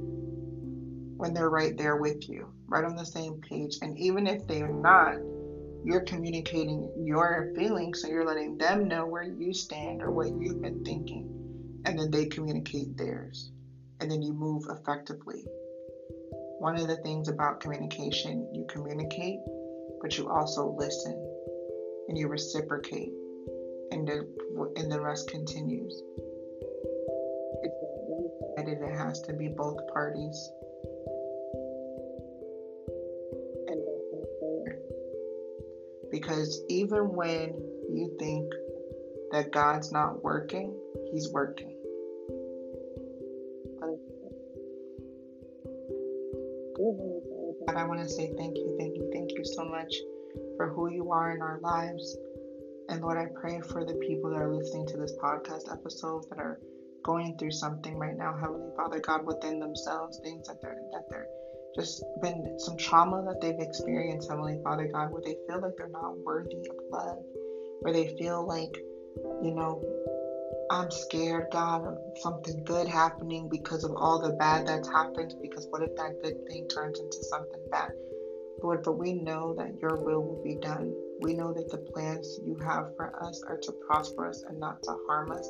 when 1.18 1.34
they're 1.34 1.50
right 1.50 1.78
there 1.78 1.98
with 1.98 2.30
you, 2.30 2.48
right 2.68 2.86
on 2.86 2.96
the 2.96 3.06
same 3.06 3.42
page. 3.42 3.78
And 3.82 3.98
even 3.98 4.26
if 4.26 4.48
they're 4.48 4.74
not, 4.74 5.16
you're 5.84 6.02
communicating 6.02 6.90
your 7.06 7.52
feelings, 7.56 8.02
so 8.02 8.08
you're 8.08 8.26
letting 8.26 8.58
them 8.58 8.88
know 8.88 9.06
where 9.06 9.24
you 9.24 9.54
stand 9.54 10.02
or 10.02 10.12
what 10.12 10.28
you've 10.40 10.62
been 10.62 10.84
thinking, 10.84 11.28
and 11.86 11.98
then 11.98 12.12
they 12.12 12.26
communicate 12.26 12.98
theirs, 12.98 13.52
and 14.00 14.10
then 14.10 14.22
you 14.22 14.34
move 14.34 14.66
effectively. 14.70 15.46
One 16.60 16.76
of 16.76 16.88
the 16.88 16.98
things 16.98 17.28
about 17.28 17.60
communication, 17.62 18.50
you 18.54 18.66
communicate, 18.70 19.40
but 20.02 20.18
you 20.18 20.30
also 20.30 20.76
listen 20.78 21.14
and 22.08 22.18
you 22.18 22.28
reciprocate, 22.28 23.14
and 23.92 24.08
the 24.08 24.28
and 24.76 24.92
the 24.92 25.00
rest 25.00 25.30
continues. 25.30 26.02
It's 27.64 28.82
it 28.82 28.98
has 28.98 29.22
to 29.22 29.34
be 29.34 29.48
both 29.48 29.78
parties. 29.94 30.52
Because 36.12 36.62
even 36.70 37.14
when 37.14 37.54
you 37.90 38.16
think 38.20 38.52
that 39.32 39.52
God's 39.52 39.92
not 39.92 40.24
working, 40.24 40.79
He's 41.12 41.30
working. 41.32 41.76
God, 47.68 47.76
I 47.76 47.86
want 47.86 48.00
to 48.00 48.10
say 48.10 48.34
thank 48.38 48.58
you, 48.58 48.76
thank 48.80 48.96
you, 48.96 49.10
thank 49.14 49.32
you 49.32 49.44
so 49.44 49.64
much 49.66 49.94
for 50.58 50.70
who 50.70 50.92
you 50.92 51.12
are 51.12 51.36
in 51.36 51.42
our 51.42 51.60
lives. 51.62 52.18
And 52.90 53.02
Lord, 53.02 53.18
I 53.18 53.28
pray 53.40 53.62
for 53.62 53.86
the 53.86 53.94
people 53.96 54.32
that 54.32 54.42
are 54.42 54.54
listening 54.54 54.88
to 54.88 54.98
this 54.98 55.14
podcast 55.22 55.72
episode 55.72 56.26
that 56.30 56.40
are 56.40 56.60
going 57.04 57.38
through 57.38 57.52
something 57.52 57.98
right 57.98 58.18
now, 58.18 58.36
Heavenly 58.40 58.72
Father 58.76 59.00
God, 59.00 59.26
within 59.26 59.60
themselves, 59.60 60.20
things 60.24 60.48
that 60.48 60.62
they're 60.62 60.82
that 60.92 61.04
they're 61.10 61.28
just 61.76 62.04
been 62.22 62.58
some 62.58 62.78
trauma 62.78 63.24
that 63.24 63.40
they've 63.42 63.60
experienced, 63.60 64.30
Heavenly 64.30 64.60
Father 64.64 64.90
God, 64.92 65.12
where 65.12 65.22
they 65.22 65.38
feel 65.48 65.62
like 65.62 65.74
they're 65.78 65.90
not 65.90 66.18
worthy 66.20 66.58
of 66.70 66.76
love, 66.92 67.20
where 67.82 67.94
they 67.94 68.16
feel 68.18 68.48
like, 68.48 68.76
you 69.44 69.54
know, 69.54 69.84
I'm 70.72 70.92
scared, 70.92 71.48
God, 71.52 71.86
of 71.86 71.98
something 72.18 72.64
good 72.64 72.88
happening 72.88 73.50
because 73.50 73.84
of 73.84 73.92
all 73.96 74.22
the 74.22 74.36
bad 74.36 74.68
that's 74.68 74.88
happened. 74.88 75.34
Because 75.42 75.66
what 75.72 75.82
if 75.82 75.96
that 75.96 76.22
good 76.22 76.36
thing 76.48 76.68
turns 76.68 77.00
into 77.00 77.24
something 77.24 77.62
bad? 77.72 77.90
Lord, 78.62 78.84
but 78.84 79.00
we 79.00 79.14
know 79.14 79.56
that 79.56 79.80
your 79.82 79.96
will 79.96 80.22
will 80.22 80.44
be 80.44 80.56
done. 80.62 80.94
We 81.22 81.34
know 81.34 81.54
that 81.54 81.72
the 81.72 81.80
plans 81.92 82.40
you 82.46 82.56
have 82.60 82.96
for 82.96 83.12
us 83.24 83.42
are 83.48 83.58
to 83.58 83.72
prosper 83.88 84.30
us 84.30 84.44
and 84.48 84.60
not 84.60 84.84
to 84.84 84.96
harm 85.08 85.32
us. 85.32 85.50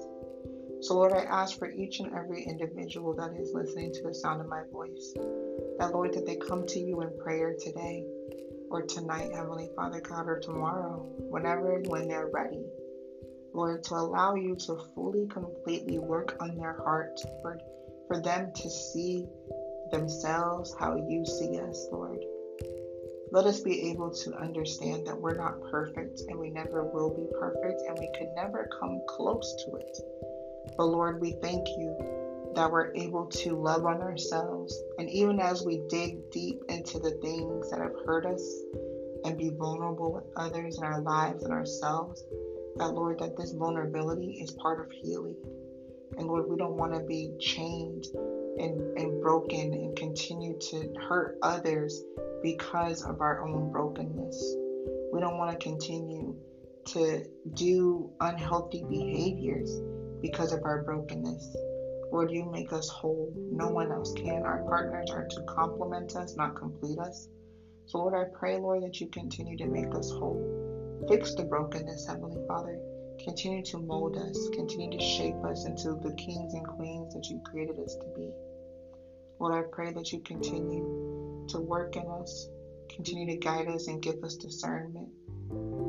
So, 0.81 0.93
Lord, 0.93 1.11
I 1.11 1.23
ask 1.23 1.59
for 1.59 1.69
each 1.69 1.99
and 1.99 2.13
every 2.13 2.43
individual 2.43 3.13
that 3.15 3.33
is 3.37 3.53
listening 3.53 3.91
to 3.93 4.03
the 4.03 4.13
sound 4.13 4.39
of 4.39 4.47
my 4.47 4.61
voice 4.71 5.13
that, 5.79 5.91
Lord, 5.91 6.13
that 6.13 6.25
they 6.25 6.37
come 6.37 6.65
to 6.67 6.79
you 6.79 7.01
in 7.01 7.17
prayer 7.19 7.55
today 7.59 8.05
or 8.69 8.83
tonight, 8.83 9.31
Heavenly 9.33 9.69
Father 9.75 9.99
God, 9.99 10.27
or 10.27 10.39
tomorrow, 10.39 11.05
whenever 11.29 11.75
and 11.75 11.87
when 11.87 12.07
they're 12.07 12.29
ready. 12.31 12.65
Lord, 13.53 13.83
to 13.85 13.95
allow 13.95 14.35
you 14.35 14.55
to 14.55 14.77
fully, 14.95 15.27
completely 15.27 15.99
work 15.99 16.37
on 16.39 16.55
their 16.57 16.77
hearts, 16.83 17.25
Lord, 17.43 17.61
for 18.07 18.21
them 18.21 18.51
to 18.53 18.69
see 18.69 19.27
themselves 19.91 20.75
how 20.79 20.95
you 20.95 21.25
see 21.25 21.59
us, 21.59 21.87
Lord. 21.91 22.19
Let 23.31 23.45
us 23.45 23.59
be 23.59 23.91
able 23.91 24.11
to 24.11 24.33
understand 24.37 25.05
that 25.05 25.19
we're 25.19 25.37
not 25.37 25.61
perfect 25.69 26.21
and 26.27 26.39
we 26.39 26.49
never 26.49 26.83
will 26.83 27.15
be 27.15 27.27
perfect 27.39 27.81
and 27.87 27.97
we 27.99 28.11
could 28.17 28.29
never 28.35 28.69
come 28.79 29.01
close 29.07 29.55
to 29.65 29.75
it. 29.75 29.97
But 30.77 30.85
Lord, 30.85 31.21
we 31.21 31.35
thank 31.41 31.67
you 31.77 32.51
that 32.55 32.71
we're 32.71 32.93
able 32.95 33.27
to 33.27 33.55
love 33.55 33.85
on 33.85 34.01
ourselves. 34.01 34.75
And 34.97 35.09
even 35.09 35.39
as 35.39 35.63
we 35.63 35.83
dig 35.89 36.31
deep 36.31 36.61
into 36.69 36.97
the 36.99 37.11
things 37.21 37.69
that 37.69 37.81
have 37.81 37.95
hurt 38.05 38.25
us 38.25 38.43
and 39.25 39.37
be 39.37 39.49
vulnerable 39.49 40.13
with 40.13 40.25
others 40.35 40.77
in 40.77 40.83
our 40.83 41.01
lives 41.01 41.43
and 41.43 41.53
ourselves, 41.53 42.23
that 42.79 42.93
Lord, 42.93 43.19
that 43.19 43.37
this 43.37 43.51
vulnerability 43.51 44.39
is 44.41 44.51
part 44.51 44.79
of 44.79 44.91
healing. 44.91 45.35
And 46.17 46.27
Lord, 46.27 46.49
we 46.49 46.57
don't 46.57 46.77
want 46.77 46.93
to 46.93 47.01
be 47.01 47.31
chained 47.39 48.05
and, 48.57 48.97
and 48.97 49.21
broken 49.21 49.73
and 49.73 49.95
continue 49.95 50.57
to 50.71 50.93
hurt 51.07 51.37
others 51.41 52.03
because 52.41 53.03
of 53.03 53.21
our 53.21 53.47
own 53.47 53.71
brokenness. 53.71 54.55
We 55.13 55.19
don't 55.19 55.37
want 55.37 55.51
to 55.51 55.63
continue 55.63 56.35
to 56.87 57.25
do 57.53 58.09
unhealthy 58.21 58.83
behaviors 58.89 59.71
because 60.21 60.53
of 60.53 60.63
our 60.63 60.83
brokenness. 60.83 61.55
Lord, 62.11 62.31
you 62.31 62.49
make 62.51 62.73
us 62.73 62.89
whole. 62.89 63.31
No 63.35 63.69
one 63.69 63.91
else 63.91 64.13
can. 64.13 64.43
Our 64.43 64.63
partners 64.63 65.11
are 65.11 65.27
to 65.27 65.41
complement 65.43 66.15
us, 66.15 66.35
not 66.35 66.55
complete 66.55 66.97
us. 66.97 67.27
So, 67.85 67.99
Lord, 67.99 68.15
I 68.15 68.37
pray, 68.37 68.57
Lord, 68.57 68.83
that 68.83 68.99
you 68.99 69.07
continue 69.07 69.57
to 69.57 69.67
make 69.67 69.93
us 69.93 70.09
whole. 70.09 70.68
Fix 71.07 71.33
the 71.33 71.43
brokenness, 71.43 72.05
Heavenly 72.07 72.45
Father. 72.47 72.77
Continue 73.23 73.63
to 73.65 73.77
mold 73.77 74.17
us. 74.17 74.49
Continue 74.53 74.97
to 74.97 75.03
shape 75.03 75.43
us 75.43 75.65
into 75.65 75.95
the 76.03 76.13
kings 76.13 76.53
and 76.53 76.67
queens 76.67 77.13
that 77.13 77.29
you 77.29 77.41
created 77.45 77.79
us 77.79 77.95
to 77.95 78.05
be. 78.15 78.29
Lord, 79.39 79.53
I 79.53 79.67
pray 79.71 79.91
that 79.91 80.11
you 80.11 80.19
continue 80.19 81.45
to 81.49 81.59
work 81.59 81.95
in 81.95 82.05
us, 82.07 82.47
continue 82.93 83.25
to 83.27 83.37
guide 83.37 83.67
us 83.67 83.87
and 83.87 84.01
give 84.01 84.23
us 84.23 84.35
discernment. 84.35 85.09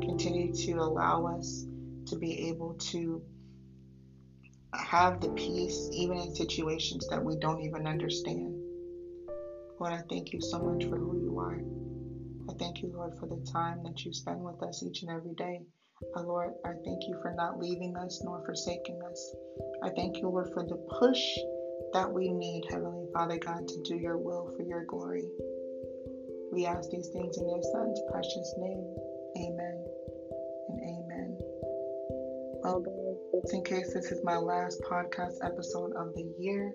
Continue 0.01 0.53
to 0.53 0.73
allow 0.73 1.25
us 1.37 1.65
to 2.07 2.15
be 2.15 2.47
able 2.49 2.73
to 2.75 3.21
have 4.73 5.19
the 5.19 5.29
peace 5.29 5.89
even 5.91 6.17
in 6.17 6.33
situations 6.33 7.07
that 7.09 7.23
we 7.23 7.35
don't 7.35 7.61
even 7.61 7.85
understand. 7.85 8.55
Lord, 9.79 9.93
I 9.93 10.01
thank 10.09 10.33
you 10.33 10.41
so 10.41 10.59
much 10.59 10.85
for 10.85 10.97
who 10.97 11.19
you 11.21 11.39
are. 11.39 11.59
I 12.49 12.53
thank 12.59 12.81
you, 12.81 12.91
Lord, 12.93 13.13
for 13.19 13.27
the 13.27 13.45
time 13.51 13.83
that 13.83 14.03
you 14.03 14.13
spend 14.13 14.41
with 14.41 14.61
us 14.63 14.83
each 14.83 15.03
and 15.03 15.11
every 15.11 15.33
day. 15.35 15.61
Uh, 16.15 16.23
Lord, 16.23 16.53
I 16.65 16.71
thank 16.83 17.03
you 17.07 17.17
for 17.21 17.33
not 17.35 17.59
leaving 17.59 17.95
us 17.95 18.21
nor 18.23 18.43
forsaking 18.45 18.99
us. 19.09 19.35
I 19.83 19.89
thank 19.89 20.17
you, 20.17 20.29
Lord, 20.29 20.49
for 20.53 20.65
the 20.65 20.77
push 20.99 21.21
that 21.93 22.11
we 22.11 22.31
need, 22.31 22.63
Heavenly 22.69 23.05
Father 23.13 23.37
God, 23.37 23.67
to 23.67 23.83
do 23.83 23.95
your 23.95 24.17
will 24.17 24.53
for 24.57 24.63
your 24.63 24.85
glory. 24.85 25.29
We 26.51 26.65
ask 26.65 26.89
these 26.89 27.09
things 27.09 27.37
in 27.37 27.47
your 27.47 27.61
Son's 27.61 28.01
precious 28.11 28.55
name. 28.57 28.95
Amen 29.37 29.85
and 30.69 30.79
amen. 30.81 31.37
Well, 32.63 32.83
just 33.41 33.53
in 33.53 33.63
case 33.63 33.93
this 33.93 34.11
is 34.11 34.23
my 34.23 34.37
last 34.37 34.81
podcast 34.81 35.35
episode 35.43 35.93
of 35.95 36.13
the 36.15 36.33
year, 36.39 36.73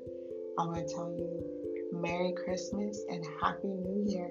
I'm 0.58 0.72
going 0.72 0.86
to 0.86 0.94
tell 0.94 1.10
you 1.10 1.90
Merry 1.92 2.32
Christmas 2.44 3.04
and 3.08 3.24
Happy 3.40 3.68
New 3.68 4.04
Year. 4.06 4.30